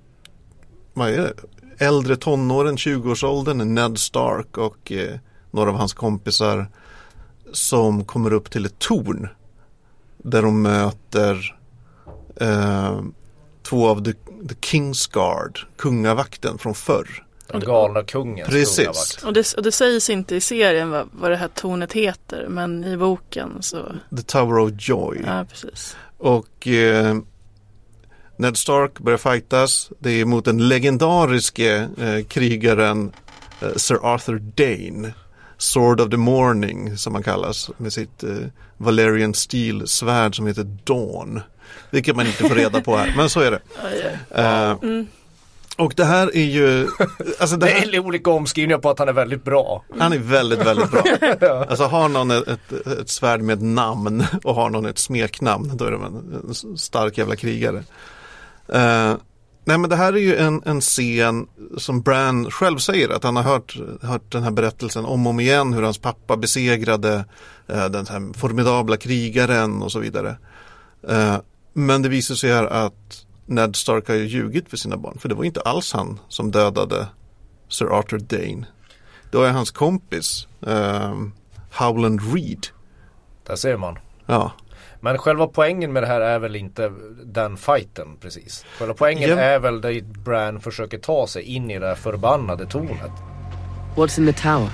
vad 0.94 1.10
är 1.10 1.18
det? 1.18 1.34
äldre 1.80 2.16
tonåren, 2.16 2.76
20-årsåldern, 2.76 3.76
Ned 3.76 3.98
Stark 4.00 4.58
och 4.58 4.92
eh, 4.92 5.20
några 5.52 5.70
av 5.70 5.76
hans 5.76 5.94
kompisar 5.94 6.68
som 7.52 8.06
kommer 8.06 8.34
upp 8.34 8.52
till 8.52 8.66
ett 8.66 8.80
torn. 8.80 9.28
Där 10.18 10.42
de 10.42 10.62
möter 10.62 11.58
eh, 12.36 13.02
två 13.64 13.88
av 13.88 14.04
the, 14.04 14.14
the 14.50 14.56
King's 14.56 15.14
Guard, 15.14 15.60
kungavakten 15.78 16.58
från 16.58 16.76
förr. 16.76 17.26
Den 17.52 17.62
galna 17.62 18.04
kungens 18.04 18.50
Precis. 18.50 19.18
Och 19.24 19.34
det, 19.34 19.54
och 19.54 19.64
det 19.64 19.72
sägs 19.72 20.10
inte 20.10 20.36
i 20.36 20.42
serien 20.42 20.90
vad, 20.90 21.10
vad 21.12 21.32
det 21.32 21.38
här 21.38 21.48
tornet 21.48 21.94
heter. 21.94 22.48
Men 22.50 22.84
i 22.84 22.98
boken 22.98 23.58
så, 23.62 23.86
The 24.18 24.24
Tower 24.24 24.60
of 24.60 24.72
Joy. 24.78 25.22
ja 25.26 25.46
precis. 25.50 25.98
Och 26.18 26.68
eh, 26.68 27.18
Ned 28.38 28.58
Stark 28.58 29.00
börjar 29.00 29.18
fightas. 29.18 29.92
Det 30.00 30.10
är 30.12 30.26
mot 30.26 30.46
den 30.46 30.68
legendariske 30.68 31.90
eh, 31.98 32.26
krigaren 32.28 33.12
eh, 33.62 33.74
Sir 33.76 34.00
Arthur 34.04 34.40
Dane. 34.40 35.14
Sword 35.58 36.02
of 36.02 36.10
the 36.10 36.18
Morning 36.18 36.98
som 36.98 37.14
han 37.14 37.24
kallas 37.24 37.70
med 37.78 37.94
sitt 37.94 38.24
eh, 38.24 38.30
Valerian 38.78 39.34
Steel 39.34 39.88
svärd 39.88 40.36
som 40.36 40.48
heter 40.48 40.64
Dawn. 40.64 41.42
Vilket 41.90 42.16
man 42.16 42.28
inte 42.28 42.44
får 42.44 42.56
reda 42.56 42.82
på 42.82 42.98
här, 42.98 43.14
men 43.18 43.30
så 43.30 43.40
är 43.40 43.52
det. 43.52 43.60
Eh, 44.42 44.78
Och 45.80 45.94
det 45.96 46.06
här 46.06 46.36
är 46.36 46.44
ju, 46.44 46.88
alltså 47.40 47.58
det 47.58 47.66
Det 47.66 47.72
här, 47.72 47.94
är 47.94 48.00
olika 48.00 48.30
omskrivningar 48.30 48.80
på 48.80 48.90
att 48.90 49.00
han 49.00 49.10
är 49.10 49.14
väldigt 49.14 49.44
bra. 49.44 49.84
han 50.00 50.14
är 50.14 50.18
väldigt, 50.18 50.66
väldigt 50.66 50.92
bra. 50.92 51.04
Alltså 51.70 51.84
har 51.84 52.10
någon 52.10 52.32
ett, 52.32 52.48
ett, 52.48 52.88
ett 52.88 53.10
svärd 53.10 53.42
med 53.42 53.62
namn 53.62 54.26
och 54.44 54.56
har 54.56 54.70
någon 54.70 54.86
ett 54.86 54.98
smeknamn, 54.98 55.78
då 55.78 55.86
är 55.86 55.92
de 55.92 56.04
en, 56.04 56.44
en 56.44 56.78
stark 56.78 57.18
jävla 57.18 57.36
krigare. 57.36 57.78
Eh, 58.68 59.16
nej 59.66 59.78
men 59.78 59.90
det 59.90 59.96
här 59.96 60.14
är 60.14 60.18
ju 60.18 60.36
en, 60.36 60.62
en 60.66 60.82
scen 60.82 61.48
som 61.78 62.02
Bran 62.02 62.52
själv 62.52 62.78
säger 62.78 63.10
att 63.10 63.24
han 63.24 63.36
har 63.36 63.44
hört, 63.44 63.78
hört 64.02 64.32
den 64.32 64.44
här 64.44 64.52
berättelsen 64.52 65.06
om 65.06 65.28
och 65.28 65.30
om 65.30 65.40
igen 65.40 65.74
hur 65.74 65.84
hans 65.84 65.98
pappa 65.98 66.38
besegrade 66.38 67.26
eh, 67.68 67.86
den 67.86 68.08
här 68.08 68.38
formidabla 68.38 68.98
krigaren 68.98 69.82
och 69.82 69.92
så 69.92 70.00
vidare. 70.00 70.38
Eh, 71.10 71.36
men 71.74 72.02
det 72.02 72.10
visar 72.10 72.36
sig 72.36 72.52
här 72.52 72.66
att 72.66 73.26
Ned 73.50 73.76
Stark 73.76 74.08
har 74.08 74.16
ju 74.16 74.26
ljugit 74.26 74.70
för 74.70 74.78
sina 74.78 74.98
barn, 74.98 75.18
för 75.20 75.30
det 75.30 75.36
var 75.36 75.44
inte 75.44 75.62
alls 75.62 75.94
han 75.94 76.20
som 76.28 76.52
dödade 76.52 77.08
Sir 77.70 78.00
Arthur 78.00 78.20
Dane. 78.20 78.66
Det 79.32 79.38
var 79.38 79.50
hans 79.50 79.72
kompis 79.72 80.48
eh, 80.68 81.16
Howland 81.74 82.34
Reed. 82.34 82.68
Där 83.48 83.56
ser 83.56 83.78
man. 83.78 83.98
Ja, 84.26 84.52
Men 85.00 85.18
själva 85.18 85.48
poängen 85.48 85.94
med 85.94 86.04
det 86.04 86.08
här 86.08 86.22
är 86.22 86.40
väl 86.40 86.56
inte 86.56 86.92
den 87.26 87.58
fighten 87.58 88.08
precis. 88.22 88.66
Själva 88.78 88.94
poängen 88.94 89.30
Ja. 89.30 89.36
är 89.40 89.60
väl 89.60 89.82
där 89.82 90.02
Bran 90.02 90.60
försöker 90.62 90.98
ta 90.98 91.28
sig 91.28 91.44
in 91.44 91.72
i 91.72 91.80
det 91.80 91.88
här 91.88 91.96
förbannade 91.96 92.66
tornet. 92.66 93.12
What's 93.96 94.20
in 94.20 94.34
the 94.34 94.42
tower? 94.42 94.70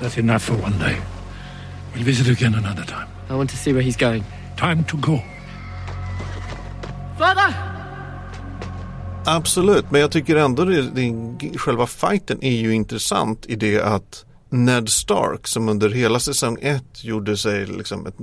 That's 0.00 0.18
enough 0.18 0.38
for 0.42 0.54
one 0.54 0.78
day. 0.78 0.96
We'll 1.94 2.04
visit 2.04 2.38
again 2.38 2.54
another 2.54 2.84
time. 2.84 3.06
I 3.30 3.32
want 3.32 3.50
to 3.50 3.56
see 3.56 3.72
where 3.72 3.82
he's 3.84 4.08
going. 4.10 4.24
Time 4.56 4.84
to 4.84 4.96
go. 4.96 5.18
Father! 7.18 7.71
Absolut, 9.24 9.90
men 9.90 10.00
jag 10.00 10.10
tycker 10.10 10.36
ändå 10.36 10.64
det, 10.64 10.82
det, 10.82 11.58
själva 11.58 11.86
fighten 11.86 12.44
är 12.44 12.50
ju 12.50 12.74
intressant 12.74 13.46
i 13.46 13.56
det 13.56 13.80
att 13.80 14.24
Ned 14.48 14.88
Stark 14.88 15.46
som 15.46 15.68
under 15.68 15.90
hela 15.90 16.20
säsong 16.20 16.58
ett 16.60 17.04
gjorde 17.04 17.36
sig 17.36 17.66
liksom 17.66 18.06
ett, 18.06 18.14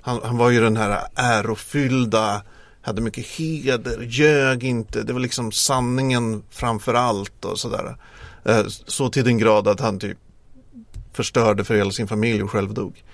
han, 0.00 0.20
han 0.24 0.36
var 0.36 0.50
ju 0.50 0.60
den 0.60 0.76
här 0.76 1.02
ärofyllda, 1.14 2.42
hade 2.82 3.00
mycket 3.00 3.26
heder, 3.26 4.02
ljög 4.02 4.64
inte, 4.64 5.02
det 5.02 5.12
var 5.12 5.20
liksom 5.20 5.52
sanningen 5.52 6.42
framför 6.50 6.94
allt 6.94 7.44
och 7.44 7.58
sådär. 7.58 7.96
Eh, 8.44 8.64
så 8.66 9.08
till 9.08 9.24
den 9.24 9.38
grad 9.38 9.68
att 9.68 9.80
han 9.80 9.98
typ 9.98 10.18
förstörde 11.12 11.64
för 11.64 11.76
hela 11.76 11.90
sin 11.90 12.08
familj 12.08 12.42
och 12.42 12.50
själv 12.50 12.74
dog. 12.74 13.04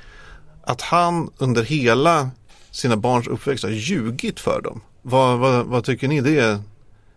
Att 0.63 0.81
han 0.81 1.31
under 1.39 1.63
hela 1.63 2.31
sina 2.71 2.97
barns 2.97 3.27
uppväxt 3.27 3.65
har 3.65 3.71
ljugit 3.71 4.41
för 4.41 4.63
dem. 4.63 4.81
Vad, 5.03 5.39
vad, 5.39 5.67
vad 5.67 5.85
tycker 5.85 6.09
ni 6.09 6.21
det 6.21 6.61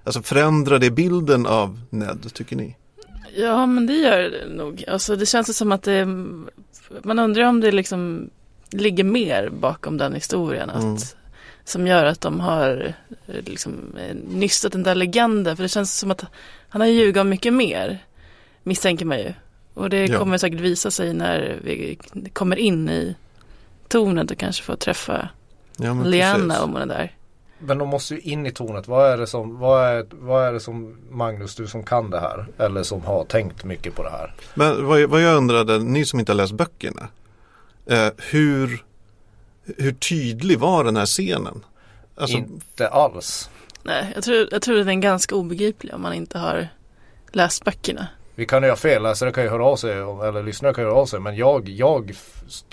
Alltså 0.08 0.22
förändrar 0.22 0.80
det 0.80 0.92
bilden 0.92 1.46
av 1.46 1.80
Ned, 1.90 2.34
tycker 2.34 2.56
ni? 2.56 2.76
Ja, 3.36 3.66
men 3.66 3.88
det 3.88 3.94
gör 3.94 4.20
det 4.20 4.50
nog. 4.56 4.84
Alltså, 4.88 5.16
det 5.16 5.26
känns 5.26 5.58
som 5.58 5.72
att 5.72 5.84
det, 5.84 6.06
man 7.04 7.20
undrar 7.20 7.44
om 7.44 7.62
det 7.62 7.72
liksom 7.72 8.30
ligger 8.72 9.04
mer 9.04 9.50
bakom 9.50 9.98
den 9.98 10.14
historien. 10.14 10.70
Att, 10.70 10.84
Mm. 10.84 10.98
Som 11.66 11.88
gör 11.88 12.06
att 12.06 12.22
de 12.22 12.40
har 12.40 12.94
liksom, 13.26 13.74
nystat 14.30 14.72
den 14.72 14.84
där 14.84 14.96
legenden. 14.96 15.56
För 15.56 15.64
det 15.64 15.70
känns 15.70 16.00
som 16.00 16.12
att 16.12 16.24
han 16.70 16.82
har 16.82 16.88
ljugit 16.88 17.18
om 17.18 17.30
mycket 17.30 17.54
mer, 17.54 18.04
misstänker 18.64 19.06
man 19.06 19.18
ju. 19.20 19.34
Och 19.74 19.90
det 19.90 20.06
Ja. 20.06 20.20
kommer 20.20 20.38
säkert 20.38 20.60
visa 20.60 20.92
sig 20.92 21.14
när 21.14 21.60
vi 21.64 22.00
kommer 22.34 22.56
in 22.56 22.90
i 22.90 23.16
tornet 23.88 24.32
och 24.32 24.38
kanske 24.38 24.64
får 24.64 24.76
träffa 24.76 25.30
Ja, 25.78 25.94
Liana 26.06 26.62
om 26.64 26.74
hon 26.74 26.82
är 26.82 26.86
där. 26.86 27.12
Men 27.60 27.78
de 27.78 27.90
måste 27.90 28.14
ju 28.16 28.20
in 28.22 28.46
i 28.46 28.52
tornet. 28.52 28.88
Vad 28.88 29.12
är 29.12 29.18
det 29.18 29.28
som, 29.28 29.60
vad 29.60 29.88
är, 29.88 30.06
vad 30.12 30.48
är 30.48 30.54
det 30.54 30.60
som 30.60 30.98
Magnus, 31.10 31.56
du 31.56 31.68
som 31.68 31.84
kan 31.84 32.10
det 32.10 32.20
här, 32.20 32.48
eller 32.58 32.84
som 32.84 33.02
har 33.02 33.24
tänkt 33.24 33.64
mycket 33.64 33.96
på 33.96 34.04
det 34.04 34.10
här. 34.10 34.34
Men 34.54 34.86
vad, 34.86 35.02
vad 35.10 35.22
jag 35.22 35.38
undrade, 35.38 35.80
ni 35.80 36.06
som 36.06 36.20
inte 36.20 36.32
har 36.32 36.38
läst 36.38 36.54
böckerna. 36.54 37.08
Eh, 37.86 38.10
hur, 38.18 38.84
hur 39.78 39.92
tydlig 39.92 40.60
var 40.60 40.84
den 40.84 40.96
här 40.98 41.06
scenen? 41.06 41.66
Alltså, 42.16 42.38
Inte 42.38 42.88
alls. 42.88 43.50
Nej, 43.84 44.12
jag 44.16 44.24
tror, 44.24 44.48
jag 44.52 44.62
tror 44.62 44.78
den 44.78 44.90
är 44.90 44.94
ganska 44.94 45.36
obegriplig 45.36 45.94
om 45.94 46.02
man 46.02 46.14
inte 46.14 46.40
har 46.40 46.68
läst 47.32 47.66
böckerna. 47.66 48.08
Vi 48.38 48.46
kan 48.46 48.64
ju 48.64 48.70
ha 48.70 48.76
fel, 48.76 49.04
läsare 49.04 49.32
kan 49.32 49.44
ju 49.44 49.50
höra 49.50 49.66
av 49.66 49.76
sig, 49.76 49.92
eller 49.92 50.44
lyssnare 50.44 50.74
kan 50.74 50.84
ju 50.84 50.90
höra 50.90 51.00
av 51.00 51.06
sig. 51.06 51.20
Men 51.20 51.36
jag, 51.36 51.70
jag 51.70 52.12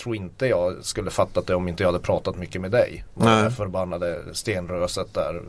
tror 0.02 0.16
inte 0.16 0.46
jag 0.46 0.84
skulle 0.84 1.10
fattat 1.10 1.46
det 1.46 1.54
om 1.54 1.68
inte 1.68 1.82
jag 1.82 1.88
hade 1.92 2.04
pratat 2.04 2.36
mycket 2.36 2.60
med 2.60 2.70
dig. 2.70 3.04
Vad 3.14 3.26
Nej. 3.26 3.36
det 3.36 3.42
här 3.42 3.50
förbannade 3.50 4.18
stenröset 4.32 5.14
där 5.14 5.42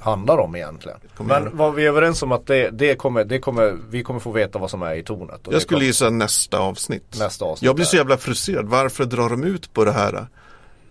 handlar 0.00 0.38
om 0.38 0.56
egentligen. 0.56 0.98
Men 1.18 1.56
var 1.56 1.70
vi 1.72 1.86
överens 1.86 2.22
om 2.22 2.32
att 2.32 2.46
det, 2.46 2.70
det, 2.70 2.94
kommer, 2.94 3.24
det 3.24 3.38
kommer, 3.38 3.76
vi 3.90 4.02
kommer 4.02 4.20
få 4.20 4.30
veta 4.30 4.58
vad 4.58 4.70
som 4.70 4.82
är 4.82 4.94
i 4.94 5.02
tornet. 5.02 5.40
Jag 5.50 5.62
skulle 5.62 5.76
kommer- 5.78 5.86
gissa 5.86 6.10
nästa 6.10 6.58
avsnitt. 6.58 7.16
Nästa 7.18 7.44
avsnitt 7.44 7.66
Jag 7.66 7.74
blir 7.76 7.84
så 7.86 7.96
jävla 7.96 8.16
frustrerad. 8.16 8.66
Varför 8.66 9.04
drar 9.04 9.28
de 9.30 9.44
ut 9.44 9.72
på 9.74 9.84
det 9.84 9.92
här? 9.92 10.26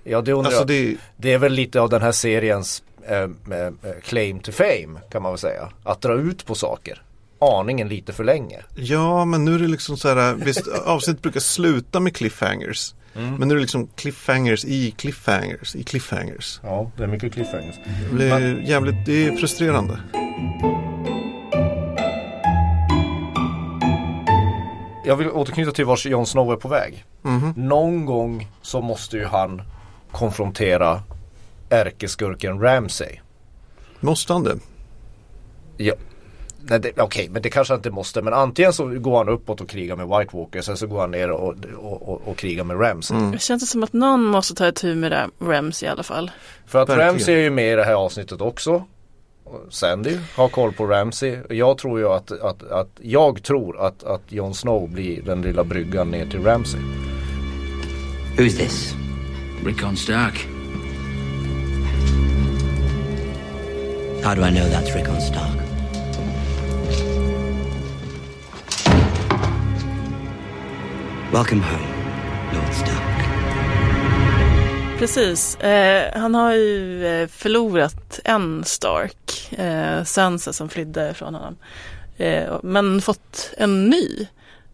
Ja 0.03 0.21
det 0.21 0.31
undrar 0.33 0.45
Alltså 0.51 0.62
jag. 0.62 0.67
det, 0.67 0.97
Det 1.17 1.33
är 1.33 1.38
väl 1.38 1.53
lite 1.53 1.81
av 1.81 1.89
den 1.89 2.01
här 2.01 2.12
seriens 2.12 2.83
eh, 3.07 3.27
claim 4.03 4.39
to 4.39 4.51
fame 4.51 5.00
kan 5.12 5.21
man 5.21 5.31
väl 5.31 5.39
säga. 5.39 5.69
Att 5.83 6.01
dra 6.01 6.13
ut 6.13 6.45
på 6.45 6.55
saker. 6.55 7.01
Aningen 7.39 7.89
lite 7.89 8.13
för 8.13 8.24
länge. 8.24 8.60
ja, 8.75 9.25
men 9.25 9.46
nu 9.46 9.56
är 9.56 9.60
det 9.60 9.67
liksom 9.67 9.98
så 9.98 10.08
här, 10.15 10.34
visst 10.34 10.67
avsnitt 10.86 11.22
brukar 11.22 11.39
sluta 11.39 12.00
med 12.00 12.15
cliffhangers. 12.15 12.94
Mm. 13.15 13.36
Men 13.36 13.48
nu 13.48 13.53
är 13.53 13.56
det 13.56 13.62
liksom 13.62 13.88
cliffhangers 13.96 14.65
i 14.65 14.91
cliffhangers 14.91 15.75
i 15.75 15.84
cliffhangers. 15.84 16.60
Ja, 16.63 16.91
det 16.98 17.03
är 17.03 17.08
mycket 17.08 17.34
cliffhangers. 17.34 17.75
Det 18.10 18.15
blir 18.15 18.62
jävligt, 18.70 19.06
det 19.06 19.27
är 19.27 19.32
frustrerande. 19.36 20.00
Jag 25.06 25.15
vill 25.15 25.32
återknyta 25.32 25.72
till 25.72 25.86
vars 25.86 26.06
Jon 26.06 26.25
Snow 26.25 26.52
är 26.52 26.56
på 26.56 26.67
väg. 26.67 27.06
Mhm. 27.21 27.54
Någon 27.56 28.06
gång 28.06 28.47
så 28.62 28.82
måste 28.82 29.17
ju 29.17 29.26
han 29.26 29.62
konfrontera 30.12 31.02
ärkeskurken 31.69 32.60
Ramsay. 32.62 33.19
Måste 34.00 34.34
han 34.34 34.43
det? 34.43 34.56
Ja. 35.78 35.93
Nej, 36.69 36.80
det- 36.80 37.01
Okej, 37.01 37.30
men 37.30 37.41
det 37.41 37.49
kanske 37.49 37.73
han 37.73 37.80
inte 37.80 37.89
måste. 37.91 38.21
Men 38.21 38.34
antingen 38.34 38.73
så 38.73 38.86
går 38.86 39.17
han 39.17 39.30
uppåt 39.30 39.62
och 39.62 39.69
krigar 39.69 39.95
med 39.95 40.08
White 40.19 40.38
Walkers. 40.38 40.67
Eller 40.67 40.75
så 40.77 40.88
går 40.88 40.99
han 40.99 41.12
ner 41.12 41.32
och, 41.32 41.56
och, 41.77 42.10
och, 42.10 42.21
och 42.27 42.38
krigar 42.38 42.63
med 42.63 42.82
Ramsay. 42.82 43.17
Mm. 43.17 43.32
Det 43.32 43.39
känns 43.41 43.69
som 43.71 43.84
att 43.84 43.93
någon 43.93 44.23
måste 44.23 44.56
ta 44.56 44.67
itu 44.67 44.95
med 44.95 45.12
Ram- 45.12 45.32
Rams 45.41 45.84
i 45.84 45.88
alla 45.88 46.03
fall. 46.03 46.32
För 46.65 46.82
att 46.82 46.89
Verkligen. 46.89 47.10
Ramsey 47.12 47.36
är 47.36 47.39
ju 47.39 47.49
med 47.49 47.73
i 47.73 47.75
det 47.75 47.84
här 47.84 47.93
avsnittet 47.93 48.41
också. 48.41 48.84
Sandy 49.69 50.17
har 50.36 50.47
koll 50.49 50.73
på 50.73 50.86
Ramsey. 50.86 51.38
Och 51.49 51.53
Jag 51.56 51.77
tror 51.77 51.99
ju 51.99 52.08
att, 52.10 52.32
att, 52.32 52.63
att 52.71 52.89
jag 53.01 53.43
tror 53.43 53.86
att, 53.88 54.03
att 54.03 54.21
Jon 54.27 54.53
Snow 54.53 54.89
blir 54.89 55.21
den 55.21 55.41
lilla 55.41 55.63
bryggan 55.63 56.12
ner 56.12 56.25
till 56.25 56.43
Ramsey. 56.43 56.80
Who's 58.38 58.58
this? 58.58 58.93
Rickon 59.65 59.97
Stark. 59.97 60.47
How 64.23 64.36
do 64.36 64.41
I 64.41 64.49
know 64.51 64.67
that's 64.67 64.95
Rickon 64.95 65.21
Stark? 65.21 65.66
Welcome 71.34 71.62
home, 71.62 71.88
Lord 72.54 72.74
Stark. 72.74 73.28
Precis, 75.00 75.58
eh, 75.58 76.20
han 76.20 76.36
har 76.36 76.54
ju 76.54 77.06
eh, 77.08 77.28
förlorat 77.28 78.20
en 78.24 78.63
Stark, 78.63 79.52
eh, 79.52 80.04
Sansa 80.04 80.54
som 80.54 80.70
flydde 80.70 81.13
från 81.13 81.34
honom. 81.34 81.56
Eh, 82.18 82.60
men 82.63 83.02
fått 83.02 83.54
en 83.58 83.90
ny. 83.90 84.28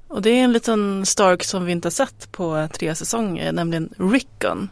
Och 0.08 0.22
det 0.22 0.30
är 0.30 0.44
en 0.44 0.54
liten 0.54 1.06
Stark 1.06 1.44
som 1.44 1.66
vi 1.66 1.72
inte 1.72 1.86
har 1.86 1.92
sett 1.92 2.32
på 2.32 2.68
tre 2.74 2.96
säsonger, 2.96 3.52
nämligen 3.52 3.94
Rickon. 3.98 4.70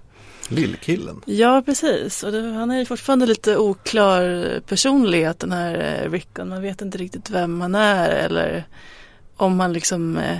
Lillkillen. 0.50 1.22
Ja, 1.26 1.62
precis. 1.66 2.24
Och 2.24 2.32
det, 2.32 2.42
han 2.42 2.72
är 2.72 2.80
ju 2.80 2.86
fortfarande 2.86 3.26
lite 3.26 3.58
oklar 3.58 4.60
personlighet 4.60 5.40
den 5.40 5.52
här 5.52 6.04
eh, 6.04 6.12
Rickon. 6.12 6.50
Man 6.50 6.62
vet 6.62 6.82
inte 6.82 6.98
riktigt 6.98 7.30
vem 7.30 7.62
han 7.62 7.76
är 7.76 8.10
eller 8.10 8.64
om 9.36 9.60
han 9.60 9.74
liksom 9.74 10.18
eh, 10.18 10.38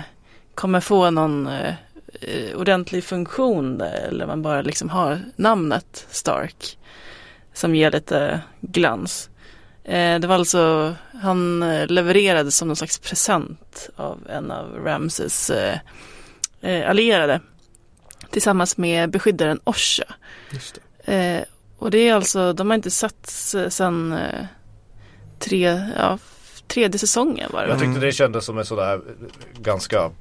kommer 0.56 0.80
få 0.80 1.10
någon 1.10 1.48
eh, 1.48 2.56
ordentlig 2.56 3.04
funktion 3.04 3.78
där 3.78 4.08
eller 4.08 4.28
man 4.28 4.42
bara 4.42 4.62
liksom 4.62 4.90
har 4.90 5.20
namnet 5.36 6.08
Stark 6.10 6.78
som 7.54 7.76
ger 7.76 7.92
lite 7.92 8.42
glans. 8.62 9.30
Eh, 9.84 10.20
det 10.20 10.28
var 10.28 10.36
alltså, 10.36 10.96
han 11.22 11.64
eh, 11.64 11.88
levererades 11.88 12.58
som 12.58 12.68
någon 12.68 12.76
slags 12.76 13.00
present 13.00 13.90
av 13.96 14.28
en 14.30 14.52
av 14.52 14.76
Ramses 14.86 15.50
eh, 15.50 15.78
eh, 16.62 16.90
allierade 16.90 17.42
tillsammans 18.30 18.78
med 18.78 19.12
beskyddaren 19.12 19.60
Osha. 19.64 20.04
Just 20.52 20.80
det. 21.06 21.14
Eh, 21.14 21.44
och 21.78 21.92
det 21.92 21.98
är 21.98 22.14
alltså, 22.14 22.54
de 22.54 22.70
har 22.70 22.76
inte 22.76 22.92
setts 22.92 23.56
sedan 23.70 24.14
eh, 24.14 24.46
tre, 25.40 25.82
ja, 25.98 26.18
tredje 26.68 27.00
säsongen 27.00 27.50
var 27.54 27.62
det 27.62 27.70
Jag 27.70 27.80
tyckte 27.80 28.00
det 28.00 28.12
kändes 28.12 28.46
som 28.46 28.58
ett 28.58 28.68
sådär 28.68 29.02
ganska 29.60 30.12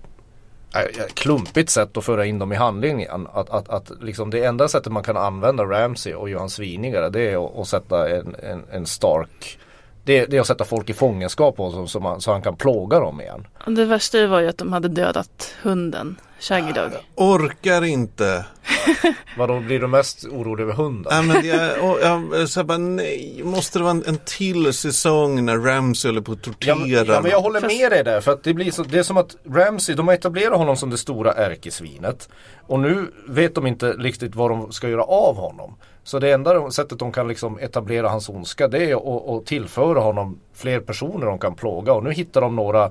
Äh, 0.75 1.07
klumpigt 1.15 1.71
sätt 1.71 1.97
att 1.97 2.05
föra 2.05 2.27
in 2.27 2.39
dem 2.39 2.53
i 2.53 2.57
handlingen. 2.57 3.27
Att, 3.33 3.51
att, 3.51 3.69
att 3.69 3.91
liksom 4.01 4.31
det 4.31 4.45
enda 4.45 4.69
sättet 4.69 4.93
man 4.93 5.03
kan 5.03 5.17
använda 5.17 5.65
Ramsey 5.65 6.15
och 6.15 6.31
göra 6.31 6.41
han 6.41 6.51
svinigare 6.51 7.11
det 7.11 7.21
är 7.21 7.47
att, 7.47 7.59
att 7.59 7.69
sätta 7.69 8.11
en, 8.11 8.37
en, 8.43 8.65
en 8.71 8.87
stark 8.87 9.59
det, 10.05 10.27
det 10.27 10.37
är 10.37 10.41
att 10.41 10.47
sätta 10.47 10.65
folk 10.65 10.91
i 10.91 10.93
fångenskap 10.93 11.57
på 11.57 11.71
så, 11.71 11.87
så, 11.87 12.01
man, 12.01 12.21
så 12.21 12.33
han 12.33 12.43
kan 12.43 12.57
plåga 12.57 13.01
dem 13.01 13.21
igen. 13.21 13.47
Det 13.67 13.85
värsta 13.85 14.27
var 14.27 14.41
ju 14.41 14.49
att 14.49 14.59
de 14.59 14.73
hade 14.73 14.89
dödat 14.89 15.55
hunden, 15.63 16.17
Shaggy 16.41 16.73
Dog. 16.73 16.93
Orkar 17.15 17.85
inte. 17.85 18.45
Vadå 19.39 19.61
blir 19.61 19.81
du 19.81 19.87
mest 19.87 20.25
orolig 20.25 20.63
över 20.63 20.73
hunden? 20.73 21.13
Nej 21.27 21.43
men 21.43 21.47
jag, 21.47 21.91
och, 21.91 21.99
jag, 22.01 22.49
så 22.49 22.65
bara, 22.65 22.79
nej, 22.79 23.41
måste 23.45 23.79
det 23.79 23.83
vara 23.83 23.91
en, 23.91 24.05
en 24.07 24.19
till 24.25 24.73
säsong 24.73 25.45
när 25.45 25.59
Ramsey 25.59 26.09
håller 26.09 26.21
på 26.21 26.33
att 26.33 26.47
Ja 26.47 26.53
tortera? 26.53 26.77
men, 27.05 27.15
ja, 27.15 27.21
men 27.21 27.31
jag 27.31 27.41
håller 27.41 27.61
med 27.61 27.93
dig 27.93 28.05
där 28.05 28.21
för 28.21 28.33
att 28.33 28.43
det 28.43 28.55
blir 28.55 28.71
så, 28.71 28.83
det 28.83 28.99
är 28.99 29.03
som 29.03 29.17
att 29.17 29.37
Ramsey, 29.45 29.95
de 29.95 30.09
har 30.09 30.15
etablerat 30.15 30.59
honom 30.59 30.77
som 30.77 30.91
det 30.91 30.99
stora 30.99 31.33
ärkesvinet. 31.33 32.29
Och 32.67 32.81
nu 32.81 33.13
vet 33.29 33.55
de 33.55 33.67
inte 33.67 33.93
riktigt 33.93 34.35
vad 34.35 34.51
de 34.51 34.73
ska 34.73 34.89
göra 34.89 35.03
av 35.03 35.37
honom. 35.37 35.77
Så 36.05 36.19
det 36.19 36.33
enda 36.33 36.71
sättet 36.71 36.99
de 36.99 37.13
kan 37.13 37.29
liksom 37.29 37.59
etablera 37.59 38.09
hans 38.09 38.29
ondska 38.29 38.69
det 38.69 38.91
är 38.91 38.95
att, 38.95 39.29
att 39.29 39.47
tillföra 39.47 40.01
honom 40.01 40.41
fler 40.55 40.81
personer 40.81 41.27
de 41.27 41.39
kan 41.39 41.55
plåga. 41.55 41.93
Och 41.93 42.05
nu 42.05 42.13
hittar 42.13 42.41
de 42.41 42.57
några 42.57 42.91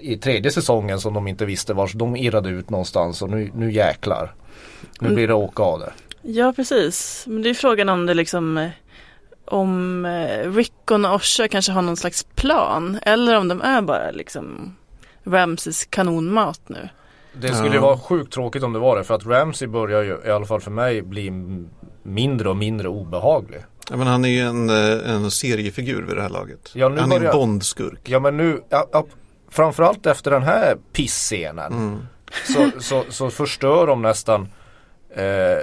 i 0.00 0.16
tredje 0.16 0.50
säsongen 0.50 1.00
som 1.00 1.14
de 1.14 1.28
inte 1.28 1.46
visste 1.46 1.74
vars 1.74 1.92
de 1.92 2.16
irrade 2.16 2.48
ut 2.48 2.70
någonstans 2.70 3.22
och 3.22 3.30
nu, 3.30 3.50
nu 3.54 3.72
jäklar. 3.72 4.34
Nu 5.00 5.06
Mm. 5.06 5.14
blir 5.14 5.28
det 5.28 5.34
åka 5.34 5.62
av 5.62 5.80
det. 5.80 5.92
Ja, 6.22 6.52
precis. 6.56 7.24
Men 7.26 7.42
det 7.42 7.50
är 7.50 7.54
frågan 7.54 7.88
om 7.88 8.06
det 8.06 8.14
liksom 8.14 8.70
om 9.44 10.04
eh, 10.04 10.52
Rickon 10.52 11.04
och 11.04 11.14
Osha 11.14 11.48
kanske 11.48 11.72
har 11.72 11.82
någon 11.82 11.96
slags 11.96 12.24
plan 12.34 12.98
eller 13.02 13.36
om 13.36 13.48
de 13.48 13.60
är 13.62 13.82
bara 13.82 14.10
liksom 14.10 14.76
Ramses 15.24 15.84
kanonmat 15.84 16.60
nu. 16.66 16.88
Det 17.32 17.54
skulle 17.54 17.74
ju 17.74 17.80
vara 17.80 17.98
sjukt 17.98 18.32
tråkigt 18.32 18.62
om 18.62 18.72
det 18.72 18.78
var 18.78 18.96
det 18.98 19.04
för 19.04 19.14
att 19.14 19.26
Ramsey 19.26 19.68
börjar 19.68 20.02
ju 20.02 20.18
i 20.26 20.30
alla 20.30 20.46
fall 20.46 20.60
för 20.60 20.70
mig 20.70 21.02
bli 21.02 21.30
mindre 22.02 22.48
och 22.48 22.56
mindre 22.56 22.88
obehaglig. 22.88 23.60
Ja, 23.90 23.96
men 23.96 24.06
han 24.06 24.24
är 24.24 24.28
ju 24.28 24.40
en, 24.40 24.70
eh, 24.70 25.10
en 25.14 25.30
seriefigur 25.30 26.02
vid 26.02 26.16
det 26.16 26.22
här 26.22 26.28
laget. 26.28 26.70
Ja, 26.74 26.88
nu 26.88 27.00
han 27.00 27.12
är 27.12 27.20
en 27.20 27.32
Bondskurk. 27.32 28.00
Ja 28.04 28.20
men 28.20 28.36
nu, 28.36 28.62
ja, 28.68 28.86
ja, 28.92 29.04
framförallt 29.50 30.06
efter 30.06 30.30
den 30.30 30.42
här 30.42 30.76
pissscenen 30.92 31.72
Mm. 31.72 31.98
så, 32.46 32.80
så, 32.80 33.04
så 33.08 33.30
förstör 33.30 33.86
de 33.86 34.02
nästan 34.02 34.48
eh, 35.14 35.58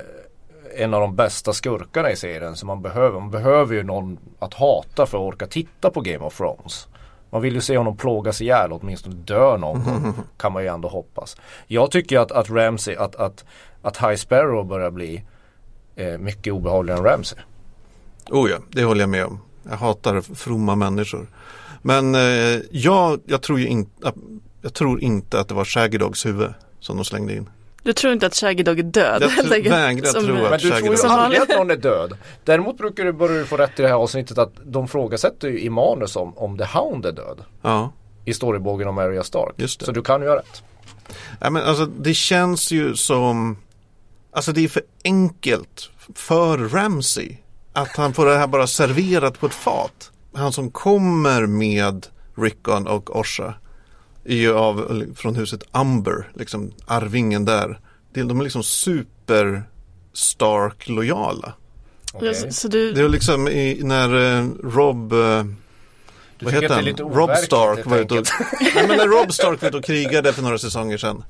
en 0.77 0.93
av 0.93 1.01
de 1.01 1.15
bästa 1.15 1.53
skurkarna 1.53 2.11
i 2.11 2.15
serien 2.15 2.55
som 2.55 2.67
man 2.67 2.81
behöver. 2.81 3.19
Man 3.19 3.31
behöver 3.31 3.75
ju 3.75 3.83
någon 3.83 4.17
att 4.39 4.53
hata 4.53 5.05
för 5.05 5.17
att 5.17 5.33
orka 5.33 5.47
titta 5.47 5.89
på 5.89 6.01
Game 6.01 6.25
of 6.25 6.37
Thrones. 6.37 6.87
Man 7.29 7.41
vill 7.41 7.53
ju 7.53 7.61
se 7.61 7.77
honom 7.77 7.97
plågas 7.97 8.41
ihjäl, 8.41 8.71
åtminstone 8.71 9.15
dö 9.15 9.57
någon 9.57 9.83
gång. 9.83 10.13
Kan 10.37 10.51
man 10.51 10.63
ju 10.63 10.69
ändå 10.69 10.87
hoppas. 10.87 11.37
Jag 11.67 11.91
tycker 11.91 12.19
att, 12.19 12.31
att 12.31 12.49
Ramsey, 12.49 12.95
att, 12.95 13.15
att, 13.15 13.45
att 13.81 13.97
High 13.97 14.15
Sparrow 14.15 14.65
börjar 14.65 14.91
bli 14.91 15.23
eh, 15.95 16.17
mycket 16.17 16.53
obehagligare 16.53 16.99
än 16.99 17.05
Ramsey. 17.05 17.39
Oh 18.29 18.49
ja, 18.49 18.57
det 18.69 18.83
håller 18.83 19.01
jag 19.01 19.09
med 19.09 19.25
om. 19.25 19.39
Jag 19.69 19.77
hatar 19.77 20.21
fromma 20.21 20.75
människor. 20.75 21.27
Men 21.81 22.15
eh, 22.15 22.21
jag, 22.71 23.19
jag, 23.25 23.41
tror 23.41 23.59
ju 23.59 23.67
in, 23.67 23.89
jag 24.61 24.73
tror 24.73 25.01
inte 25.01 25.39
att 25.39 25.47
det 25.47 25.53
var 25.53 25.65
Shaggy 25.65 25.97
Dogs 25.97 26.25
huvud 26.25 26.53
som 26.79 26.95
de 26.95 27.05
slängde 27.05 27.33
in. 27.35 27.49
Du 27.83 27.93
tror 27.93 28.13
inte 28.13 28.25
att 28.27 28.35
Shaggy 28.35 28.63
Dog 28.63 28.79
är 28.79 28.83
död? 28.83 29.21
Jag 29.21 29.43
vägrar 29.49 30.11
tro 30.11 30.45
att- 30.45 30.49
Men 30.51 30.59
du 30.59 30.69
Shaggy 30.69 30.81
tror 30.81 30.95
ju 30.95 31.01
Dog. 31.01 31.11
aldrig 31.11 31.41
att 31.41 31.49
någon 31.49 31.71
är 31.71 31.77
död. 31.77 32.17
Däremot 32.43 32.77
brukar 32.77 33.03
du 33.05 33.11
börja 33.13 33.39
du 33.39 33.45
få 33.45 33.57
rätt 33.57 33.79
i 33.79 33.81
det 33.81 33.87
här 33.87 33.95
avsnittet 33.95 34.37
att 34.37 34.53
de 34.65 34.87
frågasätter 34.87 35.47
ju 35.47 35.59
i 35.59 35.69
manus 35.69 36.15
om, 36.15 36.37
om 36.37 36.57
The 36.57 36.63
Hound 36.65 37.05
är 37.05 37.11
död. 37.11 37.43
Ja, 37.61 37.91
I 38.25 38.33
storybågen 38.33 38.87
om 38.87 38.97
Arya 38.97 39.23
Stark. 39.23 39.53
Just 39.57 39.79
det. 39.79 39.85
Så 39.85 39.91
du 39.91 40.01
kan 40.01 40.21
ju 40.21 40.27
ha 40.27 40.35
rätt. 40.35 40.63
Nej, 41.41 41.51
men 41.51 41.63
alltså, 41.63 41.85
det 41.85 42.13
känns 42.13 42.71
ju 42.71 42.95
som, 42.95 43.57
alltså 44.31 44.51
det 44.51 44.63
är 44.63 44.67
för 44.67 44.83
enkelt 45.03 45.89
för 46.15 46.57
Ramsey 46.57 47.37
att 47.75 47.95
han 47.97 48.13
får 48.13 48.25
det 48.25 48.37
här 48.37 48.47
bara 48.47 48.67
serverat 48.67 49.39
på 49.39 49.45
ett 49.45 49.53
fat. 49.53 50.11
Han 50.33 50.53
som 50.53 50.71
kommer 50.71 51.45
med 51.45 52.07
Rickon 52.37 52.87
och 52.87 53.19
Orsa 53.19 53.53
är 54.25 54.35
ju 54.35 54.53
av, 54.53 55.05
från 55.15 55.35
huset 55.35 55.63
Umber, 55.73 56.29
liksom 56.35 56.71
arvingen 56.85 57.45
där. 57.45 57.79
De 58.13 58.39
är 58.39 58.43
liksom 58.43 58.63
super 58.63 59.63
Stark 60.13 60.87
lojala. 60.89 61.53
Så- 62.33 62.51
Så 62.51 62.67
du, 62.67 62.93
Det 62.93 63.01
är 63.01 63.09
liksom 63.09 63.47
i, 63.47 63.79
när 63.83 64.37
eh, 64.39 64.47
Rob, 64.63 65.13
eh, 65.13 65.43
Du 66.37 66.45
vad 66.45 66.53
heter 66.53 66.75
han? 66.75 66.85
Rob 67.13 67.29
Stark 67.37 67.85
var 67.85 67.97
ute 67.97 68.13
och, 68.13 68.17
enkelt. 68.17 68.31
Nej, 68.75 68.87
men 68.87 68.97
när 68.97 69.07
Rob 69.07 69.33
Stark 69.33 69.61
var 69.61 69.67
ute 69.69 69.77
och 69.77 69.83
krigade 69.85 70.33
för 70.33 70.41
några 70.43 70.57
säsonger 70.57 70.97
sedan. 70.97 71.23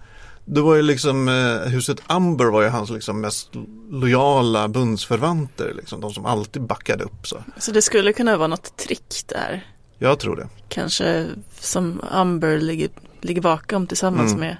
Det 0.45 0.62
var 0.62 0.75
ju 0.75 0.81
liksom 0.81 1.27
eh, 1.27 1.69
huset 1.71 1.97
Umber 2.10 2.45
var 2.45 2.62
ju 2.62 2.67
hans 2.69 2.89
liksom 2.89 3.21
mest 3.21 3.49
lojala 3.91 4.67
bundsförvanter. 4.67 5.73
Liksom, 5.75 6.01
de 6.01 6.12
som 6.12 6.25
alltid 6.25 6.62
backade 6.62 7.03
upp. 7.03 7.27
Så. 7.27 7.38
så 7.58 7.71
det 7.71 7.81
skulle 7.81 8.13
kunna 8.13 8.38
vara 8.38 8.47
något 8.47 8.77
trick 8.77 9.13
där. 9.27 9.65
Jag 9.97 10.19
tror 10.19 10.36
det. 10.36 10.47
Kanske 10.69 11.25
som 11.60 12.01
Umber 12.15 12.58
ligger, 12.58 12.89
ligger 13.21 13.41
bakom 13.41 13.88
tillsammans 13.88 14.31
Mm. 14.34 14.39
med. 14.47 14.58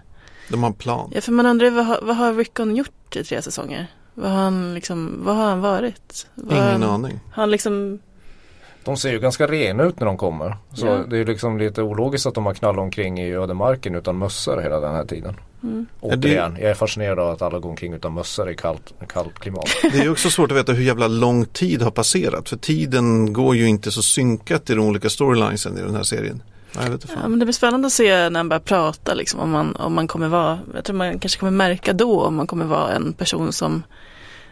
De 0.50 0.64
har 0.64 0.68
en 0.70 0.74
plan. 0.76 1.12
Ja, 1.16 1.22
för 1.22 1.32
man 1.32 1.46
undrar 1.46 1.70
vad, 1.70 1.86
har- 1.86 2.00
vad 2.02 2.16
har 2.16 2.34
Rickon 2.34 2.76
gjort 2.76 3.16
i 3.16 3.24
tre 3.24 3.42
säsonger? 3.42 3.88
Vad 4.14 4.32
har 4.32 4.38
han 4.38 4.74
liksom, 4.74 5.20
vad 5.24 5.36
har 5.36 5.46
han 5.46 5.62
varit? 5.62 6.28
Vad 6.36 6.58
Ingen 6.58 6.82
han, 6.82 6.84
aning. 6.84 7.20
Han 7.32 7.52
liksom, 7.52 8.00
De 8.84 8.98
ser 8.98 9.12
ju 9.12 9.20
ganska 9.20 9.48
rena 9.48 9.84
ut 9.84 10.00
när 10.00 10.06
de 10.06 10.18
kommer. 10.18 10.58
Så 10.74 10.86
Ja. 10.86 10.92
det 11.10 11.16
är 11.16 11.18
ju 11.18 11.26
liksom 11.26 11.58
lite 11.58 11.82
ologiskt 11.82 12.26
att 12.26 12.34
de 12.36 12.46
har 12.46 12.54
knallat 12.54 12.80
omkring 12.80 13.20
i 13.20 13.32
ödemarken 13.34 13.96
utan 13.96 14.18
mössor 14.18 14.62
hela 14.62 14.80
den 14.80 14.96
här 14.96 15.06
tiden. 15.06 15.36
Mm. 15.66 15.86
Återigen, 16.02 16.58
jag 16.62 16.70
är 16.72 16.74
fascinerad 16.74 17.20
av 17.20 17.30
att 17.30 17.42
alla 17.42 17.60
går 17.60 17.70
omkring 17.70 17.94
utan 17.94 18.14
mössor 18.14 18.50
i 18.50 18.56
kallt, 18.56 18.94
kallt 19.08 19.40
klimat. 19.40 19.66
Det 19.92 19.98
är 20.00 20.12
också 20.12 20.30
svårt 20.30 20.52
att 20.52 20.58
veta 20.58 20.72
hur 20.72 20.84
jävla 20.84 21.08
lång 21.08 21.46
tid 21.46 21.82
har 21.82 21.92
passerat. 21.92 22.50
För 22.50 22.58
tiden 22.58 23.34
går 23.34 23.56
ju 23.56 23.68
inte 23.68 23.92
så 23.92 24.02
synkat 24.02 24.70
i 24.70 24.74
de 24.76 24.86
olika 24.86 25.10
storylinesen 25.10 25.78
i 25.78 25.82
den 25.82 25.96
här 25.96 26.04
serien. 26.04 26.44
Ja, 26.74 27.28
men 27.28 27.40
det 27.40 27.46
blir 27.46 27.54
spännande 27.54 27.86
att 27.88 27.94
se 27.94 28.30
när 28.30 28.40
han 28.40 28.50
börjar 28.50 28.60
prata 28.62 29.14
liksom, 29.14 29.40
om 29.40 29.50
man, 29.50 29.76
om 29.76 29.94
man 29.94 30.08
kommer 30.08 30.28
vara, 30.28 30.60
jag 30.76 30.84
tror 30.86 30.96
man 30.96 31.20
kanske 31.20 31.40
kommer 31.40 31.52
märka 31.52 31.94
då 31.94 32.22
om 32.22 32.36
man 32.36 32.48
kommer 32.48 32.66
vara 32.66 32.92
en 32.92 33.14
person 33.14 33.54
som, 33.54 33.84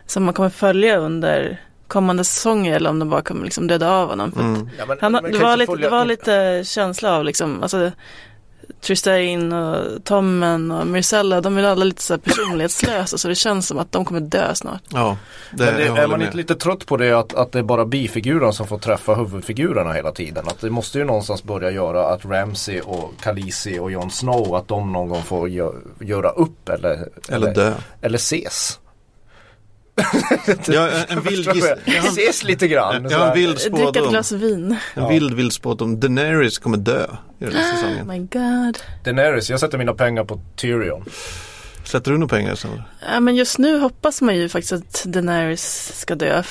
som 0.05 0.23
man 0.23 0.33
kommer 0.33 0.49
följa 0.49 0.97
under 0.97 1.61
kommande 1.87 2.23
säsonger 2.23 2.75
eller 2.75 2.89
om 2.89 2.99
de 2.99 3.09
bara 3.09 3.21
kommer 3.21 3.43
liksom 3.43 3.67
döda 3.67 3.91
av 3.91 4.09
honom. 4.09 4.31
För 4.31 4.39
att 4.39 4.45
Mm. 4.45 4.69
Ja, 4.77 4.85
men- 4.85 4.97
Han, 5.01 5.11
men 5.11 5.31
det, 5.31 5.37
var 5.39 5.57
lite, 5.57 5.71
följa- 5.71 5.85
det 5.89 5.89
var 5.89 6.05
lite 6.05 6.61
känsla 6.65 7.15
av 7.17 7.25
liksom, 7.25 7.63
alltså 7.63 7.91
Tristain 8.81 9.53
och 9.53 10.03
Tommen 10.03 10.71
och 10.71 10.87
Myrcella, 10.87 11.41
de 11.41 11.57
är 11.57 11.63
alla 11.63 11.85
lite 11.85 12.01
så 12.01 12.13
här 12.13 12.19
personlighetslösa 12.19 13.17
så 13.17 13.27
det 13.27 13.35
känns 13.35 13.67
som 13.67 13.79
att 13.79 13.91
de 13.91 14.05
kommer 14.05 14.19
dö 14.21 14.55
snart. 14.55 14.81
Ja, 14.93 15.17
det, 15.51 15.63
Men 15.65 15.75
det, 15.75 15.83
är 16.01 16.07
man 16.07 16.19
med. 16.19 16.25
inte 16.25 16.37
lite 16.37 16.55
trött 16.55 16.85
på 16.85 16.97
det 16.97 17.11
att, 17.11 17.33
att 17.33 17.51
det 17.51 17.59
är 17.59 17.63
bara 17.63 17.85
bifigurerna 17.85 18.51
som 18.51 18.67
får 18.67 18.77
träffa 18.77 19.15
huvudfigurerna 19.15 19.93
hela 19.93 20.11
tiden? 20.11 20.47
Att 20.47 20.61
det 20.61 20.69
måste 20.69 20.97
ju 20.97 21.03
någonstans 21.05 21.43
börja 21.43 21.71
göra 21.71 22.05
att 22.07 22.25
Ramsey 22.25 22.81
och 22.81 23.13
Khaleesi 23.21 23.79
och 23.79 23.91
Jon 23.91 24.11
Snow 24.11 24.55
att 24.55 24.67
de 24.67 24.91
någon 24.91 25.09
gång 25.09 25.23
får 25.23 25.49
gö, 25.49 25.69
göra 25.99 26.29
upp 26.29 26.69
eller, 26.69 27.09
Eller 27.29 27.53
dö. 27.53 27.73
eller 28.01 28.17
ses. 28.17 28.79
Ja, 30.67 30.89
en, 31.07 31.21
vild 31.21 31.53
giss... 31.55 31.65
Ses 32.05 32.43
lite 32.43 32.67
grann. 32.67 33.07
Jag 33.09 33.19
har 33.19 33.27
en 33.27 33.33
vild 33.33 33.55
Dricka 33.57 33.69
ett 33.73 33.89
spådom. 33.93 34.09
glas 34.11 34.31
vin. 34.31 34.77
En 34.93 35.09
vild, 35.09 35.33
vild 35.33 35.53
spådom. 35.53 35.99
Daenerys 35.99 36.57
kommer 36.57 36.77
dö 36.77 37.07
i 37.39 37.45
den 37.45 37.53
här 37.55 37.71
Oh 37.71 37.75
säsongen. 37.75 38.07
my 38.07 38.19
god. 38.19 38.77
Daenerys, 39.03 39.49
jag 39.49 39.59
sätter 39.59 39.77
mina 39.77 39.93
pengar 39.93 40.23
på 40.23 40.39
Tyrion. 40.55 41.05
Sätter 41.83 42.11
du 42.11 42.17
några 42.17 42.35
pengar 42.35 42.55
sen? 42.55 42.81
Ja, 43.11 43.19
men 43.19 43.35
just 43.35 43.57
nu 43.57 43.79
hoppas 43.79 44.21
man 44.21 44.35
ju 44.35 44.49
faktiskt 44.49 44.73
att 44.73 45.03
Daenerys 45.05 45.91
ska 45.99 46.15
dö. 46.15 46.43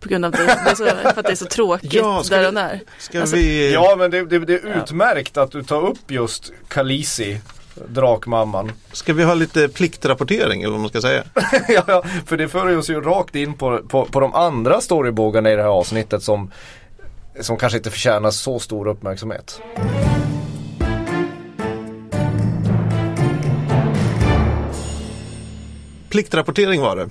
På 0.00 0.08
grund 0.08 0.24
av 0.24 0.30
det, 0.30 0.38
det 0.38 0.70
är 0.70 0.74
så, 0.74 0.84
för 0.84 1.20
att 1.20 1.26
det 1.26 1.32
är 1.32 1.36
så 1.36 1.44
tråkigt 1.46 1.92
Ja, 1.92 2.22
ska 2.24 2.34
där 2.34 2.42
vi- 2.42 2.48
och 2.48 2.54
när. 2.54 2.80
Ska 2.98 3.20
Alltså- 3.20 3.36
vi... 3.36 3.72
Ja 3.72 3.94
men 3.98 4.10
det, 4.10 4.24
det, 4.24 4.38
det 4.38 4.54
är 4.54 4.82
utmärkt 4.82 5.36
att 5.36 5.50
du 5.50 5.62
tar 5.62 5.86
upp 5.86 6.10
just 6.10 6.52
Khaleesi, 6.68 7.40
drakmamman. 7.88 8.72
Ska 8.92 9.12
vi 9.12 9.24
ha 9.24 9.34
lite 9.34 9.68
pliktrapportering 9.68 10.62
eller 10.62 10.72
vad 10.72 10.80
man 10.80 10.88
ska 10.88 11.00
säga? 11.00 11.22
ja, 11.68 11.82
ja, 11.86 12.02
för 12.26 12.36
det 12.36 12.48
för 12.48 12.76
oss 12.76 12.90
ju 12.90 13.00
rakt 13.00 13.34
in 13.34 13.54
på, 13.54 13.78
på, 13.78 14.04
på 14.04 14.20
de 14.20 14.34
andra 14.34 14.80
storybågarna 14.80 15.52
i 15.52 15.56
det 15.56 15.62
här 15.62 15.68
avsnittet 15.68 16.22
som, 16.22 16.50
som 17.40 17.56
kanske 17.56 17.78
inte 17.78 17.90
förtjänar 17.90 18.30
så 18.30 18.58
stor 18.58 18.88
uppmärksamhet. 18.88 19.60
Pliktrapportering 26.08 26.80
var 26.80 26.96
det. 26.96 27.08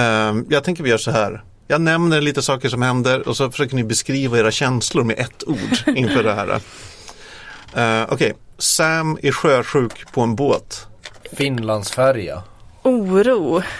Ehm, 0.00 0.46
jag 0.50 0.64
tänker 0.64 0.82
vi 0.82 0.90
gör 0.90 0.98
så 0.98 1.10
här. 1.10 1.42
Jag 1.68 1.80
nämner 1.80 2.20
lite 2.20 2.42
saker 2.42 2.68
som 2.68 2.82
händer 2.82 3.28
och 3.28 3.36
så 3.36 3.50
försöker 3.50 3.76
ni 3.76 3.84
beskriva 3.84 4.38
era 4.38 4.50
känslor 4.50 5.04
med 5.04 5.18
ett 5.18 5.44
ord 5.46 5.96
inför 5.96 6.22
det 6.22 6.34
här. 6.34 6.60
Uh, 7.76 8.12
Okej, 8.12 8.32
Sam 8.58 9.18
är 9.22 9.32
sjösjuk 9.32 10.12
på 10.12 10.20
en 10.20 10.36
båt. 10.36 10.86
Finlandsfärja. 11.32 12.42
Oro. 12.82 13.62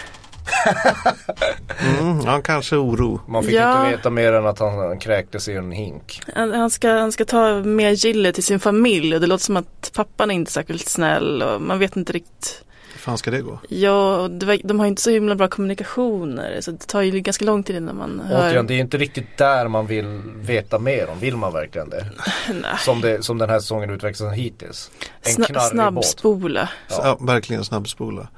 Mm, 2.01 2.21
ja, 2.25 2.41
kanske 2.45 2.77
oro. 2.77 3.21
Man 3.29 3.45
fick 3.45 3.55
Ja. 3.55 3.85
inte 3.87 3.97
veta 3.97 4.11
mer 4.11 4.33
än 4.33 4.47
att 4.47 4.59
han 4.59 4.99
kräktes 4.99 5.49
i 5.49 5.53
en 5.53 5.73
hink. 5.73 6.21
Han, 6.35 6.53
han, 6.53 6.71
ska, 6.71 6.91
han 6.91 7.13
ska 7.13 7.25
ta 7.25 7.55
med 7.55 7.95
Gille 7.95 8.33
till 8.33 8.45
sin 8.45 8.61
familj 8.61 9.15
och 9.15 9.21
det 9.21 9.27
låter 9.27 9.45
som 9.45 9.57
att 9.57 9.91
pappan 9.95 10.31
är 10.31 10.35
inte 10.35 10.53
särskilt 10.53 10.89
snäll 10.89 11.43
och 11.43 11.63
man 11.63 11.79
vet 11.79 11.97
inte 11.97 12.13
riktigt. 12.13 12.65
Fan 13.05 13.19
ska 13.19 13.31
det 13.31 13.41
gå? 13.41 13.59
Ja, 13.69 14.17
var- 14.23 14.67
de 14.67 14.81
har 14.81 14.87
inte 14.87 15.03
så 15.03 15.11
himla 15.11 15.35
bra 15.35 15.49
kommunikationer 15.49 16.61
så 16.61 16.71
det 16.71 16.87
tar 16.87 17.03
ju 17.03 17.21
ganska 17.21 17.45
lång 17.45 17.63
tid 17.63 17.77
innan 17.77 17.97
man 17.97 18.21
hör. 18.21 18.49
Återigen, 18.49 18.67
det 18.67 18.75
är 18.75 18.79
inte 18.79 18.97
riktigt 18.99 19.39
där 19.39 19.69
man 19.69 19.87
vill 19.87 20.21
veta 20.37 20.79
mer 20.79 21.09
om. 21.11 21.19
Vill 21.21 21.37
man 21.37 21.53
verkligen 21.53 21.89
det? 21.89 22.07
Nej. 22.49 22.79
Som, 22.79 23.01
det, 23.01 23.23
som 23.23 23.39
den 23.39 23.51
här 23.51 23.61
säsongen 23.61 23.91
utvecklats 23.91 24.35
hittills. 24.37 24.91
En 25.23 25.33
Sna, 25.33 25.45
knarrig 25.47 25.71
snabbspola. 25.71 26.69
Ja. 26.89 27.01
Ja, 27.03 27.19
verkligen 27.27 27.65
snabbspola. 27.65 28.29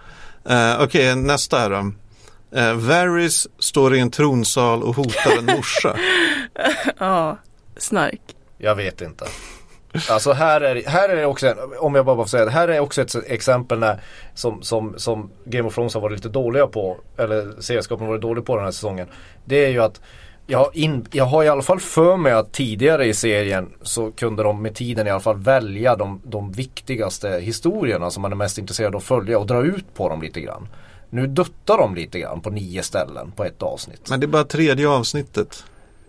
Uh, 0.50 0.83
Okej, 0.83 1.16
nästa 1.16 1.59
här 1.59 1.70
då. 1.70 1.92
Uh, 2.61 2.72
Varys 2.74 3.48
står 3.59 3.94
i 3.94 4.00
en 4.00 4.11
tronsal 4.11 4.83
och 4.83 4.96
hotar 4.96 5.38
en 5.38 5.44
morsa. 5.44 5.96
Ja, 6.98 7.38
snark. 7.76 8.20
Jag 8.59 8.74
vet 8.74 9.00
inte. 9.00 9.24
Alltså 10.11 10.32
här 10.32 10.61
är, 10.61 10.82
här 10.87 11.09
är 11.09 11.16
det 11.16 11.26
också, 11.26 11.54
om 11.78 11.94
jag 11.94 12.06
bara 12.06 12.16
får 12.16 12.24
säga 12.24 12.44
det, 12.44 12.50
här 12.50 12.68
är 12.68 12.80
också 12.80 13.02
ett 13.02 13.14
exempel 13.26 13.78
när, 13.78 14.00
som, 14.35 14.62
som, 14.62 14.94
som 14.96 15.30
Game 15.44 15.68
of 15.68 15.74
Thrones 15.74 15.94
har 15.94 16.00
varit 16.00 16.16
lite 16.16 16.28
dåliga 16.28 16.66
på, 16.66 16.96
eller 17.16 17.61
serieskapen 17.61 18.06
har 18.06 18.12
varit 18.12 18.22
dåliga 18.22 18.44
på 18.44 18.56
den 18.56 18.64
här 18.64 18.72
säsongen. 18.72 19.06
Det 19.44 19.64
är 19.64 19.68
ju 19.68 19.82
att 19.82 20.00
jag 20.46 20.59
har, 20.59 20.70
in, 20.72 21.06
jag 21.12 21.24
har 21.24 21.44
i 21.44 21.48
alla 21.48 21.62
fall 21.62 21.80
för 21.80 22.16
mig 22.16 22.32
att 22.32 22.52
tidigare 22.52 23.06
i 23.06 23.14
serien 23.14 23.72
så 23.82 24.11
kunde 24.12 24.42
de 24.42 24.62
med 24.62 24.74
tiden 24.74 25.06
i 25.06 25.11
alla 25.11 25.20
fall 25.20 25.37
välja 25.37 25.96
de, 25.96 26.20
de 26.24 26.52
viktigaste 26.52 27.28
historierna 27.28 28.11
som 28.11 28.22
man 28.22 28.32
är 28.32 28.37
mest 28.37 28.59
intresserad 28.59 28.94
av 28.94 28.98
att 28.98 29.04
följa 29.04 29.38
och 29.38 29.46
dra 29.46 29.62
ut 29.62 29.94
på 29.94 30.09
dem 30.09 30.22
lite 30.22 30.40
grann. 30.40 30.68
Nu 31.11 31.26
duttar 31.26 31.78
de 31.78 31.94
lite 31.94 32.18
grann 32.18 32.40
på 32.40 32.50
nio 32.50 32.82
ställen 32.82 33.32
på 33.37 33.44
ett 33.44 33.62
avsnitt. 33.62 34.11
Men 34.11 34.20
det 34.20 34.26
är 34.26 34.28
bara 34.28 34.44
tredje 34.44 34.88
avsnittet. 34.88 35.64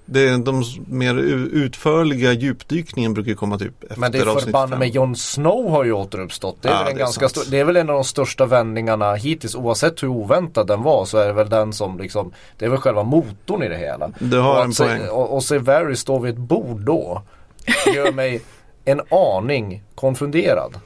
Det 0.09 0.29
är 0.29 0.37
de 0.37 0.63
mer 0.87 1.15
utförliga 1.53 2.33
djupdykningen 2.33 3.13
brukar 3.13 3.33
komma 3.33 3.57
typ 3.57 3.83
efter 3.83 3.99
Men 3.99 4.11
det 4.11 4.17
är 4.17 4.39
förbannat 4.39 4.79
med 4.79 4.89
Jon 4.89 5.15
Snow 5.15 5.71
har 5.71 5.83
ju 5.83 5.91
återuppstått. 5.91 6.57
Det 6.61 6.69
är, 6.69 6.73
Ja, 6.73 6.79
väl 6.79 6.87
en 6.87 6.95
det 6.95 6.99
ganska 6.99 7.29
stor, 7.29 7.43
det 7.51 7.59
är 7.59 7.65
väl 7.65 7.75
en 7.75 7.89
av 7.89 7.95
de 7.95 8.03
största 8.03 8.45
vändningarna 8.45 9.15
hittills 9.15 9.55
oavsett 9.55 10.03
hur 10.03 10.07
oväntad 10.07 10.67
den 10.67 10.83
var 10.83 11.05
så 11.05 11.17
är 11.17 11.27
det 11.27 11.33
väl 11.33 11.49
den 11.49 11.73
som 11.73 11.97
liksom 11.97 12.33
Det 12.57 12.65
är 12.65 12.69
väl 12.69 12.79
själva 12.79 13.03
motorn 13.03 13.63
i 13.63 13.69
det 13.69 13.77
hela. 13.77 14.11
Du 14.19 14.39
har 14.39 14.57
och 14.57 14.63
en 14.63 14.73
se, 14.73 14.83
poäng. 14.83 15.09
Och, 15.09 15.35
och 15.35 15.43
se 15.43 15.57
Varys 15.57 15.99
stå 15.99 16.19
vid 16.19 16.33
ett 16.33 16.39
bord 16.39 16.81
då 16.81 17.21
gör 17.95 18.11
mig 18.11 18.41
en 18.85 19.01
aning 19.11 19.83
konfunderad. 19.95 20.79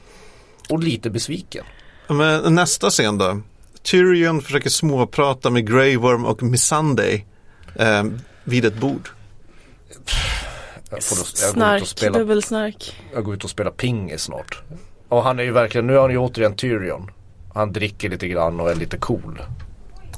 Och 0.68 0.78
lite 0.78 1.10
besviken. 1.10 1.64
Men 2.08 2.54
nästa 2.54 2.90
scen 2.90 3.18
då. 3.18 3.40
Tyrion 3.82 4.42
försöker 4.42 4.70
småprata 4.70 5.50
med 5.50 5.70
Grey 5.70 5.96
Worm 5.96 6.24
och 6.24 6.42
Missandei 6.42 7.24
eh, 7.76 8.04
vid 8.44 8.64
ett 8.64 8.80
bord. 8.80 9.08
Jag, 10.90 11.02
får 11.02 11.16
då, 11.16 11.22
jag, 11.22 11.54
går 11.54 11.76
ut 11.76 11.82
och 11.82 11.86
Snark, 11.86 11.86
spela, 11.86 12.18
dubbelsnark. 12.18 13.00
jag 13.14 13.24
går 13.24 13.34
ut 13.34 13.44
och 13.44 13.50
spelar 13.50 13.70
pingis 13.70 14.22
snart. 14.22 14.62
Och 15.08 15.22
han 15.22 15.38
är 15.38 15.42
ju 15.42 15.52
verkligen, 15.52 15.86
nu 15.86 15.96
är 15.96 16.00
han 16.00 16.10
ju 16.10 16.18
återigen 16.18 16.56
Tyrion. 16.56 17.10
Han 17.54 17.72
dricker 17.72 18.08
lite 18.10 18.28
grann 18.28 18.60
och 18.60 18.70
är 18.70 18.74
lite 18.74 18.96
cool. 18.98 19.42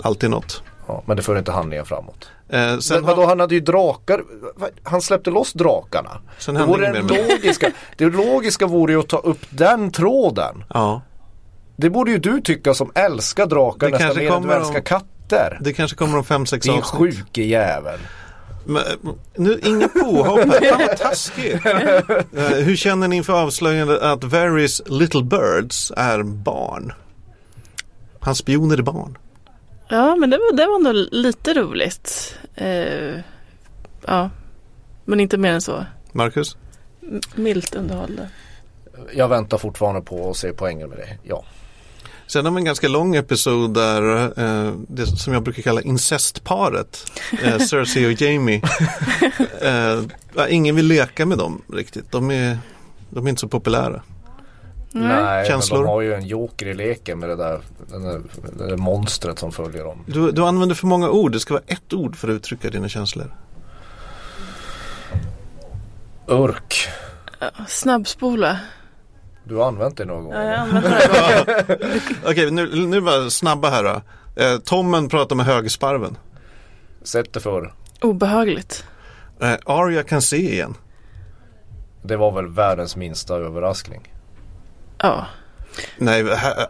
Alltid 0.03 0.31
något. 0.31 0.63
Ja, 0.87 1.03
men 1.07 1.17
det 1.17 1.23
för 1.23 1.39
inte 1.39 1.53
handlingen 1.53 1.87
framåt. 1.87 2.29
Eh, 2.49 2.79
sen 2.79 2.97
Men 2.97 3.05
vadå, 3.07 3.23
har, 3.23 3.29
han 3.29 3.41
hade 3.41 3.55
ju 3.55 3.61
drakar. 3.61 4.23
Han 4.83 5.03
släppte 5.03 5.31
loss 5.31 5.53
drakarna. 5.53 6.11
sen 6.39 6.55
Det, 6.55 6.65
vore 6.65 6.93
den 6.93 7.07
logiska, 7.07 7.71
det 7.97 8.05
logiska 8.05 8.67
vore 8.67 8.93
ju 8.93 9.01
att 9.01 9.09
ta 9.09 9.17
upp 9.19 9.41
den 9.51 9.91
tråden. 9.91 10.65
Ja, 10.75 11.03
Det 11.77 11.91
borde 11.91 12.11
ju 12.11 12.19
du 12.19 12.41
tycka 12.41 12.75
som 12.75 12.93
älskar 12.95 13.47
drakar 13.47 13.87
Det 13.87 13.93
nästan 13.93 14.07
kanske 14.09 14.21
mer 14.25 14.31
än 14.31 14.43
du 14.43 14.49
kommer 14.49 14.61
älskar 14.61 14.79
om- 14.97 15.01
katter. 15.29 15.59
det 15.61 15.73
kanske 15.73 15.97
kommer 15.97 16.19
om 16.19 16.25
fem, 16.25 16.47
sex 16.47 16.65
Din 16.67 16.75
avsnitt. 16.79 16.99
sjuke 17.17 17.43
jävel. 17.43 17.99
Men, 18.67 18.83
nu, 19.37 19.61
inga 19.63 19.89
påhopp 19.89 20.39
här, 20.41 20.71
fan 20.71 20.81
vad 20.89 20.97
taskigt. 20.99 21.67
Eh, 21.67 22.49
hur 22.65 22.77
känner 22.77 23.09
ni 23.09 23.17
inför 23.17 23.33
avslöjandet 23.43 24.01
att 24.01 24.25
Varys 24.25 24.83
Little 24.87 25.23
Birds 25.23 25.93
är 25.97 26.23
barn? 26.23 26.93
Hans 28.21 28.39
spioner 28.39 28.79
är 28.79 28.83
barn. 28.83 29.19
Ja, 29.89 30.17
men 30.17 30.31
det 30.31 30.39
var, 30.39 30.57
det 30.57 30.67
var 30.67 30.79
nog 30.79 30.95
lite 31.11 31.55
roligt. 31.55 32.37
Eh, 32.55 33.19
ja, 34.07 34.31
men 35.05 35.21
inte 35.21 35.37
mer 35.39 35.53
än 35.53 35.61
så. 35.61 35.85
Marcus? 36.13 36.57
M- 37.03 37.21
Milt 37.35 37.75
underhållande. 37.75 38.29
Jag 39.15 39.29
väntar 39.29 39.59
fortfarande 39.59 40.01
på 40.01 40.31
att 40.31 40.37
se 40.37 40.53
poängen 40.53 40.89
med 40.89 40.99
det. 40.99 41.19
Ja. 41.23 41.45
Sen 42.27 42.45
har 42.45 42.53
vi 42.53 42.59
en 42.59 42.65
ganska 42.65 42.89
lång 42.89 43.17
episod 43.17 43.75
där 43.75 44.25
eh, 44.67 44.73
det 44.89 45.07
som 45.07 45.33
jag 45.33 45.43
brukar 45.43 45.63
kalla 45.63 45.81
incestparet, 45.83 47.13
eh, 47.43 47.59
Cersei 47.67 48.07
och 48.15 48.21
Jamie. 48.21 48.63
eh, 49.61 50.03
ingen 50.55 50.77
vill 50.77 50.87
leka 50.87 51.27
med 51.27 51.39
dem 51.39 51.63
riktigt. 51.73 52.13
De 52.13 52.31
är, 52.31 52.59
de 53.11 53.27
är 53.27 53.31
inte 53.31 53.41
så 53.41 53.49
populära. 53.49 54.03
Nej, 54.97 55.47
Känslor? 55.47 55.79
men 55.79 55.87
de 55.87 55.91
har 55.91 56.01
ju 56.01 56.15
en 56.15 56.27
joker 56.27 56.67
i 56.67 56.75
leken 56.75 57.19
med 57.19 57.29
det 57.29 57.37
där, 57.37 57.61
den 57.91 58.03
där, 58.03 58.21
det 58.59 58.67
där 58.69 58.77
monstret 58.77 59.39
som 59.39 59.53
följer 59.53 59.85
dem. 59.85 60.05
Du, 60.07 60.33
du 60.33 60.43
använder 60.43 60.75
för 60.75 60.87
många 60.87 61.11
ord. 61.11 61.33
Det 61.33 61.41
ska 61.41 61.55
vara 61.55 61.65
ett 61.67 61.93
ord 61.93 62.17
för 62.17 62.29
att 62.29 62.33
uttrycka 62.35 62.71
dina 62.71 62.89
känslor. 62.89 63.35
Urk. 66.27 66.89
Snabbspola. 67.69 68.59
Du 69.45 69.57
har 69.57 69.69
använt 69.69 69.97
det 69.97 70.05
någon 70.05 70.25
gång? 70.25 70.33
Ja. 70.35 70.67
Okej, 72.25 72.51
nu, 72.51 72.87
nu 72.87 73.01
var 73.01 73.29
snabba 73.29 73.71
här 73.71 73.85
då. 73.85 74.03
Eh, 74.43 74.59
Tommen 74.59 75.09
pratar 75.09 75.37
med 75.37 75.47
högersparven. 75.47 76.17
Sätt 77.03 77.33
det 77.33 77.41
för. 77.41 77.73
Obehagligt. 78.01 78.85
Eh, 79.41 79.55
Arya 79.67 80.03
kan 80.03 80.23
se 80.23 80.37
igen. 80.37 80.75
Det 82.03 82.17
var 82.17 82.33
väl 82.33 82.47
världens 82.47 82.97
minsta 82.97 83.35
överraskning. 83.35 84.13
Ja. 84.99 85.27
Nej, 85.99 86.23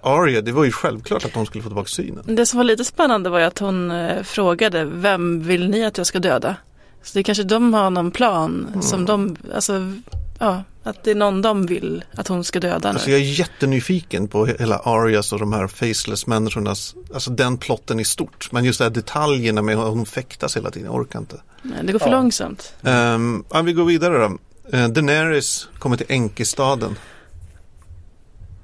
Arya, 0.02 0.40
det 0.40 0.52
var 0.52 0.64
ju 0.64 0.72
självklart 0.72 1.24
att 1.24 1.34
hon 1.34 1.46
skulle 1.46 1.62
få 1.62 1.68
tillbaka 1.68 1.88
synen. 1.88 2.24
Det 2.26 2.46
som 2.46 2.56
var 2.56 2.64
lite 2.64 2.84
spännande 2.84 3.30
var 3.30 3.38
ju 3.38 3.44
att 3.44 3.58
hon 3.58 3.90
eh, 3.90 4.22
frågade 4.22 4.84
vem 4.84 5.40
vill 5.42 5.70
ni 5.70 5.84
att 5.84 5.98
jag 5.98 6.06
ska 6.06 6.18
döda? 6.18 6.56
Så 7.02 7.18
det 7.18 7.22
kanske 7.22 7.44
de 7.44 7.74
har 7.74 7.90
någon 7.90 8.10
plan 8.10 8.82
som 8.82 9.04
de, 9.04 9.36
alltså, 9.54 9.92
ja, 10.38 10.62
att 10.82 11.04
det 11.04 11.10
är 11.10 11.14
någon 11.14 11.42
de 11.42 11.66
vill 11.66 12.04
att 12.16 12.28
hon 12.28 12.44
ska 12.44 12.60
döda 12.60 12.88
nu. 12.88 12.94
Alltså 12.94 13.10
jag 13.10 13.20
är 13.20 13.24
jättenyfiken 13.24 14.28
på 14.28 14.46
hela 14.46 14.78
Arias 14.78 15.32
och 15.32 15.38
de 15.38 15.52
här 15.52 15.66
faceless 15.66 16.26
människornas, 16.26 16.94
alltså 17.14 17.30
den 17.30 17.58
plotten 17.58 18.00
i 18.00 18.04
stort. 18.04 18.48
Men 18.52 18.64
just 18.64 18.78
de 18.78 18.84
här 18.84 18.90
detaljerna 18.90 19.62
med 19.62 19.76
hur 19.76 19.84
hon 19.84 20.06
fäktas 20.06 20.56
hela 20.56 20.70
tiden, 20.70 20.86
jag 20.92 21.00
orkar 21.00 21.18
inte. 21.18 21.40
Nej, 21.62 21.78
Det 21.82 21.92
går 21.92 21.98
för 21.98 22.06
Ja. 22.06 22.12
långsamt. 22.16 22.74
Um, 22.82 23.44
ja, 23.52 23.62
vi 23.62 23.72
går 23.72 23.84
vidare 23.84 24.18
då. 24.18 24.38
Uh, 24.78 24.88
Daenerys 24.88 25.68
kommer 25.78 25.96
till 25.96 26.06
Enkestaden. 26.08 26.96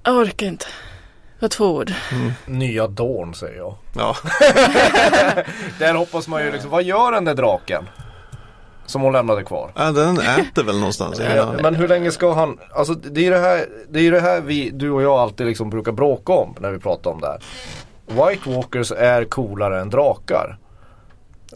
Jag 0.02 0.16
orkar 0.16 0.46
inte. 0.46 0.66
Det 1.38 1.44
var 1.44 1.48
två 1.48 1.76
ord. 1.76 1.92
Nya 2.46 2.86
Dawn 2.88 3.34
säger 3.34 3.56
jag. 3.56 3.76
Ja, 3.96 4.16
Där 5.78 5.94
hoppas 5.94 6.28
man 6.28 6.44
ju 6.44 6.52
liksom, 6.52 6.70
vad 6.70 6.82
gör 6.82 7.12
den 7.12 7.24
där 7.24 7.34
draken? 7.34 7.84
Som 8.90 9.02
hon 9.02 9.12
lämnade 9.12 9.44
kvar. 9.44 9.70
ja, 9.76 9.92
den 9.92 10.18
äter 10.18 10.64
väl 10.64 10.78
någonstans. 10.78 11.20
Ja, 11.36 11.52
men 11.62 11.74
hur 11.74 11.88
länge 11.88 12.10
ska 12.10 12.34
han, 12.34 12.58
alltså 12.74 12.94
det 12.94 13.20
är 13.20 13.24
ju 13.24 13.30
det 13.30 13.38
här, 13.38 13.66
det 13.90 14.00
är 14.06 14.10
det 14.12 14.20
här 14.20 14.40
vi, 14.40 14.70
du 14.70 14.90
och 14.90 15.02
jag 15.02 15.12
alltid 15.12 15.46
liksom 15.46 15.70
brukar 15.70 15.92
bråka 15.92 16.32
om 16.32 16.54
när 16.60 16.70
vi 16.70 16.78
pratar 16.78 17.10
om 17.10 17.20
det 17.20 17.26
här. 17.26 17.40
White 18.06 18.50
Walkers 18.50 18.92
är 18.92 19.24
coolare 19.24 19.80
än 19.80 19.90
drakar. 19.90 20.58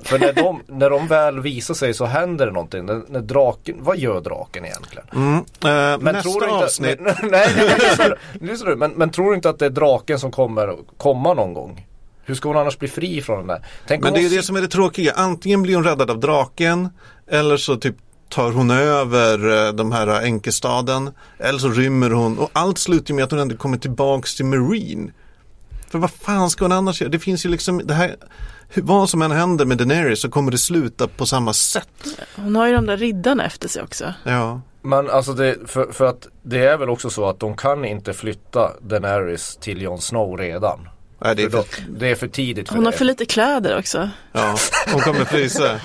För 0.03 0.19
när 0.19 0.33
de, 0.33 0.63
när 0.79 0.91
de 0.91 1.07
väl 1.07 1.41
visar 1.41 1.75
sig 1.75 1.95
så 1.95 2.05
händer 2.05 2.47
det 2.47 2.53
någonting. 2.53 2.87
När, 2.87 3.03
när 3.09 3.21
draken, 3.21 3.77
vad 3.81 3.99
gör 3.99 4.21
draken 4.21 4.65
egentligen? 4.65 5.07
mm, 5.15 5.37
eh, 5.37 5.43
Men 5.63 6.15
nästa 6.15 6.23
tror 6.23 6.41
du 6.41 6.47
inte, 6.47 6.65
avsnitt. 6.65 7.01
Nej, 7.01 7.15
nej, 7.23 7.77
nej 8.41 8.57
du. 8.65 8.77
Men, 8.77 8.91
men 8.91 9.11
tror 9.11 9.31
du 9.31 9.37
inte 9.37 9.51
att 9.51 9.59
det 9.59 9.67
är 9.67 9.71
draken 9.71 10.19
som 10.19 10.31
kommer 10.31 10.77
komma 10.97 11.35
någon 11.35 11.55
gång? 11.55 11.87
Hur 12.25 12.35
ska 12.35 12.49
hon 12.49 12.57
annars 12.59 12.79
bli 12.79 12.89
fri 12.89 13.23
från 13.23 13.39
den 13.39 13.47
där? 13.47 13.67
Tänk 13.87 14.03
Men 14.03 14.13
det 14.13 14.25
är 14.25 14.31
det 14.31 14.43
som 14.43 14.57
är 14.57 14.61
det 14.61 14.69
tråkiga. 14.69 15.13
Antingen 15.13 15.63
blir 15.63 15.75
hon 15.75 15.85
räddad 15.85 16.11
av 16.11 16.21
draken 16.21 16.89
eller 17.27 17.57
så 17.57 17.77
typ 17.77 17.97
tar 18.29 18.53
hon 18.53 18.71
över 18.71 19.67
eh, 19.67 19.73
de 19.73 19.93
här 19.93 20.07
eh, 20.07 20.17
enkestaden. 20.17 21.11
Eller 21.39 21.59
så 21.59 21.69
rymmer 21.69 22.11
hon 22.11 22.39
och 22.39 22.51
allt 22.53 22.79
slutar 22.79 23.15
med 23.15 23.25
att 23.25 23.31
hon 23.31 23.41
ändå 23.41 23.57
kommer 23.57 23.77
tillbaks 23.77 24.35
till 24.35 24.45
Marine. 24.45 25.13
För 25.91 25.99
vad 25.99 26.11
fan 26.11 26.51
ska 26.51 26.65
hon 26.65 26.73
annars 26.73 27.01
göra? 27.01 27.11
Det 27.11 27.19
finns 27.19 27.47
ju 27.47 27.49
liksom 27.49 27.81
det 27.85 27.95
här 27.95 28.17
vad 28.75 29.11
som 29.11 29.23
än 29.23 29.31
händer 29.31 29.65
med 29.65 29.79
Daenerys 29.79 30.21
så 30.21 30.31
kommer 30.31 30.51
det 30.51 30.59
sluta 30.59 31.09
på 31.09 31.27
samma 31.27 31.53
sätt. 31.53 32.19
Hon 32.37 32.57
har 32.57 32.67
ju 32.67 32.75
de 32.75 32.87
där 32.87 32.97
riddarna 32.97 33.47
efter 33.47 33.69
sig 33.69 33.83
också. 33.83 34.15
Ja, 34.25 34.61
Men 34.83 35.11
alltså 35.11 35.33
det, 35.33 35.57
för, 35.67 35.93
för 35.93 36.05
att 36.05 36.29
det 36.43 36.67
är 36.67 36.77
väl 36.77 36.89
också 36.91 37.11
så 37.11 37.29
att 37.29 37.41
de 37.41 37.57
kan 37.57 37.85
inte 37.85 38.13
flytta 38.13 38.71
Daenerys 38.81 39.57
till 39.57 39.83
Jon 39.83 40.01
Snow 40.01 40.37
redan. 40.37 40.89
Nej, 41.25 41.35
det 41.37 41.43
är 41.43 41.51
För 41.51 41.65
det 41.89 42.11
är 42.11 42.15
för 42.15 42.29
tidigt 42.29 42.69
för 42.69 42.75
Hon 42.77 42.85
har 42.85 42.93
det. 42.93 42.99
för 42.99 43.05
lite 43.05 43.25
kläder 43.25 43.79
också. 43.79 44.09
ja, 44.33 44.57
hon 44.93 45.01
kommer 45.01 45.25
frysa. 45.25 45.81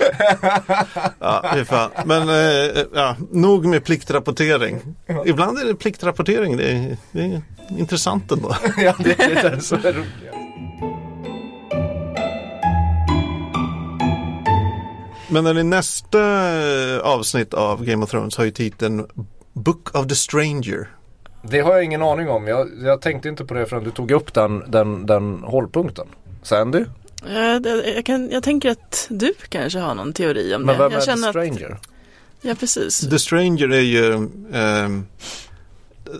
Ja, 1.18 1.50
det 1.54 1.60
är 1.60 1.64
fan. 1.64 1.90
Men 2.04 2.28
eh, 2.28 2.84
ja, 2.94 3.16
nog 3.30 3.66
med 3.66 3.84
pliktrapportering. 3.84 4.80
Ibland 5.26 5.58
är 5.58 5.64
det 5.64 5.74
pliktrapportering, 5.74 6.56
det 6.56 6.70
är, 6.70 6.96
det 7.12 7.20
är 7.20 7.42
intressant 7.78 8.32
ändå. 8.32 8.56
ja, 8.76 8.94
det, 8.98 9.14
det 9.18 9.22
är 9.22 9.50
det 9.50 9.60
som 9.60 9.78
är 9.78 9.92
roligt. 9.92 10.10
Men 15.28 15.44
när 15.44 15.54
det 15.54 15.62
nästa 15.62 16.20
avsnitt 17.02 17.54
av 17.54 17.84
Game 17.84 18.04
of 18.04 18.10
Thrones 18.10 18.36
har 18.36 18.44
ju 18.44 18.50
titeln 18.50 19.06
Book 19.52 19.94
of 19.94 20.06
the 20.06 20.14
Stranger. 20.14 20.88
Det 21.42 21.60
har 21.60 21.74
jag 21.74 21.84
ingen 21.84 22.02
aning 22.02 22.28
om. 22.28 22.46
Jag, 22.46 22.68
jag 22.82 23.00
tänkte 23.00 23.28
inte 23.28 23.44
på 23.44 23.54
det 23.54 23.66
förrän 23.66 23.84
du 23.84 23.90
tog 23.90 24.10
upp 24.10 24.34
den, 24.34 24.70
den, 24.70 25.06
den 25.06 25.42
hållpunkten. 25.42 26.06
Sandy? 26.42 26.84
Jag, 27.28 27.66
jag, 27.96 28.04
kan, 28.04 28.30
jag 28.30 28.42
tänker 28.42 28.70
att 28.70 29.06
du 29.10 29.34
kanske 29.48 29.78
har 29.78 29.94
någon 29.94 30.12
teori 30.12 30.54
om 30.54 30.62
Men 30.62 30.76
det. 30.78 30.82
vem 30.82 30.92
är 30.92 30.96
Jag 30.96 31.00
The 31.02 31.06
känner 31.10 31.28
att, 31.28 31.32
Stranger? 31.34 31.78
ja, 32.42 32.54
precis. 32.60 33.00
The 33.10 33.18
Stranger 33.18 33.68
är 33.72 33.80
ju 33.80 34.28
ehm, 34.52 35.06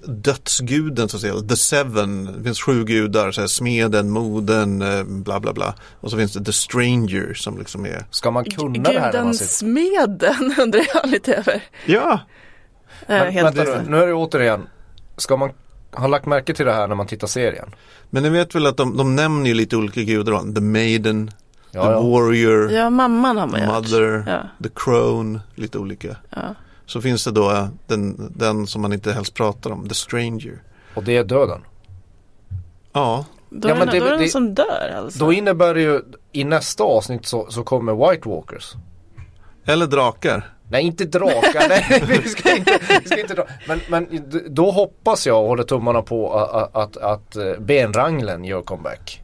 dödsguden 0.05 1.09
så 1.09 1.17
att 1.17 1.21
säga, 1.21 1.35
The 1.49 1.57
Seven. 1.57 2.25
Det 2.39 2.45
finns 2.45 2.61
sju 2.63 2.85
gudar, 2.85 3.31
så 3.33 3.41
här, 3.41 3.49
smeden, 3.49 4.11
moden, 4.11 4.83
eh, 4.83 5.05
bla 5.05 5.41
bla 5.41 5.53
bla. 5.53 5.75
Och 6.01 6.11
så 6.11 6.17
finns 6.17 6.33
det 6.33 6.45
The 6.45 6.53
Stranger 6.53 7.35
som 7.35 7.59
liksom 7.59 7.87
är, 7.87 8.05
Ska 8.11 8.31
man 8.31 8.45
kunna 8.45 8.83
det 8.83 9.01
här 9.01 9.13
Guden 9.13 9.35
smeden 9.35 10.55
undrar 10.59 10.83
jag 10.95 11.11
lite 11.11 11.35
över. 11.35 11.63
ja, 11.87 12.21
Eh, 13.07 13.19
Men, 13.19 13.33
helt 13.33 13.57
vänta 13.57 13.83
nu, 13.83 13.91
nu 13.91 13.97
är 14.03 14.07
det 14.07 14.15
återigen. 14.15 14.67
Ska 15.21 15.37
man 15.37 15.51
ha 15.93 16.07
lagt 16.07 16.27
märke 16.27 16.55
till 16.55 16.67
det 16.67 16.73
här 16.73 16.89
när 16.89 16.95
man 16.95 17.07
tittar 17.07 17.27
serien? 17.27 17.75
men 18.11 18.23
ni 18.23 18.29
vet 18.29 18.55
väl 18.55 18.67
att 18.67 18.77
de, 18.77 18.97
de 18.97 19.17
nämner 19.17 19.47
ju 19.49 19.55
lite 19.55 19.77
olika 19.77 20.03
gudar, 20.03 20.33
va? 20.33 20.43
The 20.55 20.61
Maiden, 20.61 21.29
The 21.29 21.33
Ja, 21.79 21.93
ja. 21.93 22.01
Warrior, 22.01 22.71
Ja, 22.71 22.91
mamman 22.91 23.37
har 23.37 23.47
man. 23.47 23.67
Mother, 23.67 24.25
Ja, 24.27 24.43
The 24.63 24.71
Crone, 24.75 25.41
lite 25.55 25.79
olika. 25.79 26.17
ja. 26.31 26.55
Så 26.87 27.01
finns 27.01 27.25
det 27.25 27.31
då 27.31 27.51
eh, 27.51 27.69
den, 27.87 28.33
den 28.37 28.67
som 28.67 28.83
man 28.83 28.93
inte 28.93 29.13
helst 29.13 29.35
pratar 29.35 29.71
om, 29.71 29.89
The 29.89 29.95
Stranger. 29.95 30.63
Och 30.95 31.05
det 31.05 31.17
är 31.17 31.25
döden. 31.25 31.61
Ja, 32.93 33.25
Då 33.51 33.69
Ja, 33.69 33.75
är 33.75 33.79
men 33.79 33.87
det, 33.89 33.93
det- 33.93 33.99
då 34.01 34.07
är 34.07 34.11
det 34.11 34.17
det- 34.17 34.21
någon 34.21 34.29
som 34.31 34.55
dör 34.55 34.95
alltså. 34.97 35.19
Då 35.19 35.33
innebär 35.33 35.75
det 35.75 35.81
ju 35.83 36.01
i 36.33 36.45
nästa 36.45 36.85
avsnitt 36.85 37.27
så, 37.27 37.47
så 37.51 37.63
kommer 37.65 38.11
White 38.11 38.29
Walkers. 38.29 38.73
Eller 39.65 39.87
drakar. 39.87 40.51
Nej 40.71 40.85
inte 40.85 41.05
drakar, 41.05 41.69
nej 41.69 42.03
vi 42.23 42.29
ska 42.29 42.57
inte, 42.57 42.79
vi 43.03 43.07
ska 43.09 43.21
inte 43.21 43.35
dra. 43.35 43.47
Men, 43.67 43.81
men 43.89 44.31
då 44.49 44.71
hoppas 44.71 45.27
jag 45.27 45.43
och 45.43 45.49
håller 45.49 45.65
tummarna 45.65 46.03
på 46.03 46.39
att, 46.39 46.77
att, 46.77 46.97
att 46.97 47.37
eh, 47.37 47.53
benranglen 47.59 48.45
gör 48.45 48.63
comeback. 48.63 49.23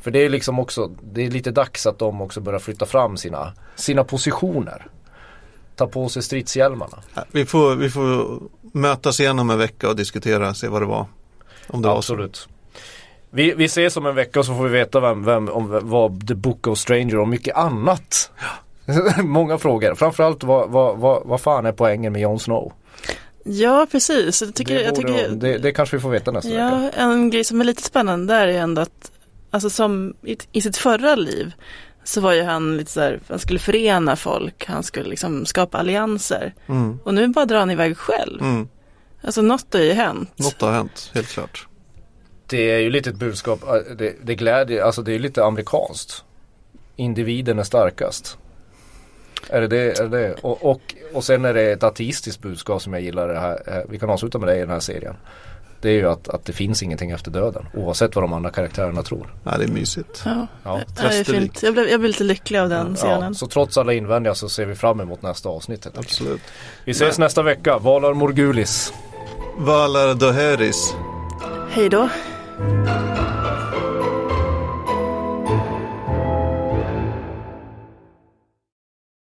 För 0.00 0.10
det 0.10 0.18
är 0.18 0.28
liksom 0.28 0.58
också, 0.58 0.90
det 1.02 1.26
är 1.26 1.30
lite 1.30 1.50
dags 1.50 1.86
att 1.86 1.98
de 1.98 2.20
också 2.20 2.40
börjar 2.40 2.60
flytta 2.60 2.86
fram 2.86 3.16
sina, 3.16 3.52
sina 3.74 4.04
positioner. 4.04 4.86
Ta 5.76 5.86
på 5.86 6.08
sig 6.08 6.22
stridshjälmarna. 6.22 6.98
Vi 7.32 7.46
får, 7.46 7.74
vi 7.74 7.90
får 7.90 8.40
mötas 8.72 9.20
igen 9.20 9.38
om 9.38 9.50
en 9.50 9.58
vecka 9.58 9.88
och 9.88 9.96
diskutera, 9.96 10.54
se 10.54 10.68
vad 10.68 10.82
det 10.82 10.86
var. 10.86 11.06
Om 11.66 11.82
det 11.82 11.88
var. 11.88 11.96
Absolut. 11.96 12.48
Vi, 13.30 13.54
vi 13.54 13.64
ses 13.64 13.96
om 13.96 14.06
en 14.06 14.14
vecka 14.14 14.38
och 14.38 14.46
så 14.46 14.56
får 14.56 14.64
vi 14.64 14.70
veta 14.70 15.00
vem, 15.00 15.24
vem, 15.24 15.48
om, 15.48 15.80
vad 15.82 16.28
The 16.28 16.34
Book 16.34 16.66
of 16.66 16.78
Stranger 16.78 17.18
och 17.18 17.28
mycket 17.28 17.56
annat. 17.56 18.30
Många 19.22 19.58
frågor. 19.58 19.94
Framförallt 19.94 20.44
vad, 20.44 20.70
vad, 20.70 20.98
vad, 20.98 21.22
vad 21.24 21.40
fan 21.40 21.66
är 21.66 21.72
poängen 21.72 22.12
med 22.12 22.22
Jon 22.22 22.40
Snow? 22.40 22.72
Ja, 23.44 23.86
precis. 23.90 24.42
Jag 24.42 24.54
tycker, 24.54 24.74
det, 24.74 24.82
jag 24.82 24.94
tycker, 24.94 25.28
det, 25.28 25.58
det 25.58 25.72
kanske 25.72 25.96
vi 25.96 26.00
får 26.00 26.10
veta 26.10 26.30
nästa 26.30 26.48
vecka. 26.48 26.90
Ja, 26.96 27.02
en 27.02 27.30
grej 27.30 27.44
som 27.44 27.60
är 27.60 27.64
lite 27.64 27.82
spännande 27.82 28.34
där 28.34 28.48
är 28.48 28.58
ändå 28.58 28.82
att 28.82 29.12
alltså 29.50 29.70
som 29.70 30.14
i, 30.22 30.36
i 30.52 30.60
sitt 30.60 30.76
förra 30.76 31.14
liv 31.14 31.52
så 32.04 32.20
var 32.20 32.32
ju 32.32 32.42
han 32.42 32.76
lite 32.76 32.90
så 32.90 33.00
här, 33.00 33.20
han 33.28 33.38
skulle 33.38 33.58
förena 33.58 34.16
folk, 34.16 34.66
han 34.66 34.82
skulle 34.82 35.08
liksom 35.08 35.46
skapa 35.46 35.78
allianser. 35.78 36.54
Mm. 36.66 36.98
Och 37.04 37.14
nu 37.14 37.28
bara 37.28 37.44
drar 37.44 37.58
han 37.58 37.70
iväg 37.70 37.96
själv. 37.96 38.42
Mm. 38.42 38.68
Alltså 39.22 39.42
något 39.42 39.74
har 39.74 39.80
ju 39.80 39.92
hänt. 39.92 40.30
Något 40.36 40.60
har 40.60 40.72
hänt, 40.72 41.10
helt 41.14 41.28
klart. 41.28 41.66
Det 42.46 42.70
är 42.70 42.78
ju 42.78 42.90
lite 42.90 43.10
ett 43.10 43.16
budskap, 43.16 43.62
äh, 43.62 43.96
det, 43.96 44.14
det 44.22 44.34
glädjer, 44.34 44.82
alltså 44.82 45.02
det 45.02 45.14
är 45.14 45.18
lite 45.18 45.44
amerikanskt. 45.44 46.24
Individen 46.96 47.58
är 47.58 47.62
starkast. 47.62 48.38
Är 49.52 49.60
det 49.60 49.66
det? 49.66 49.98
Är 50.00 50.08
det? 50.08 50.34
Och, 50.42 50.64
och, 50.70 50.80
och 51.14 51.24
sen 51.24 51.44
är 51.44 51.54
det 51.54 51.72
ett 51.72 51.82
ateistiskt 51.82 52.42
budskap 52.42 52.82
som 52.82 52.92
jag 52.92 53.02
gillar 53.02 53.28
det 53.28 53.38
här. 53.40 53.62
eh, 53.66 53.82
Vi 53.88 53.98
kan 53.98 54.10
avsluta 54.10 54.38
med 54.38 54.48
det 54.48 54.56
i 54.56 54.60
den 54.60 54.70
här 54.70 54.80
serien. 54.80 55.14
Det 55.80 55.88
är 55.88 55.92
ju 55.92 56.08
att, 56.08 56.28
att 56.28 56.44
det 56.44 56.52
finns 56.52 56.82
ingenting 56.82 57.10
efter 57.10 57.30
döden. 57.30 57.66
Oavsett 57.74 58.14
vad 58.14 58.24
de 58.24 58.32
andra 58.32 58.50
karaktärerna 58.50 59.02
tror. 59.02 59.34
Ja, 59.44 59.58
det 59.58 59.64
är 59.64 59.68
mysigt. 59.68 60.22
Ja, 60.24 60.46
Ja. 60.64 60.80
det 60.96 61.02
är 61.18 61.24
fint. 61.24 61.62
Jag 61.62 61.72
blev, 61.74 61.88
jag 61.88 62.00
blev 62.00 62.08
lite 62.08 62.24
lycklig 62.24 62.58
av 62.58 62.68
den 62.68 62.86
Ja, 62.88 62.94
scenen. 62.96 63.34
så 63.34 63.46
trots 63.46 63.78
alla 63.78 63.92
invändningar 63.92 64.34
så 64.34 64.48
ser 64.48 64.66
vi 64.66 64.74
fram 64.74 65.00
emot 65.00 65.22
nästa 65.22 65.48
avsnitt. 65.48 65.86
Absolut. 65.94 66.40
Vi 66.84 66.90
ses 66.92 67.18
nästa 67.18 67.42
vecka. 67.42 67.78
Valar 67.78 68.14
Morgulis. 68.14 68.92
Valar 69.58 70.14
Doheris. 70.14 70.94
Hej 71.70 71.88
då. 71.88 72.08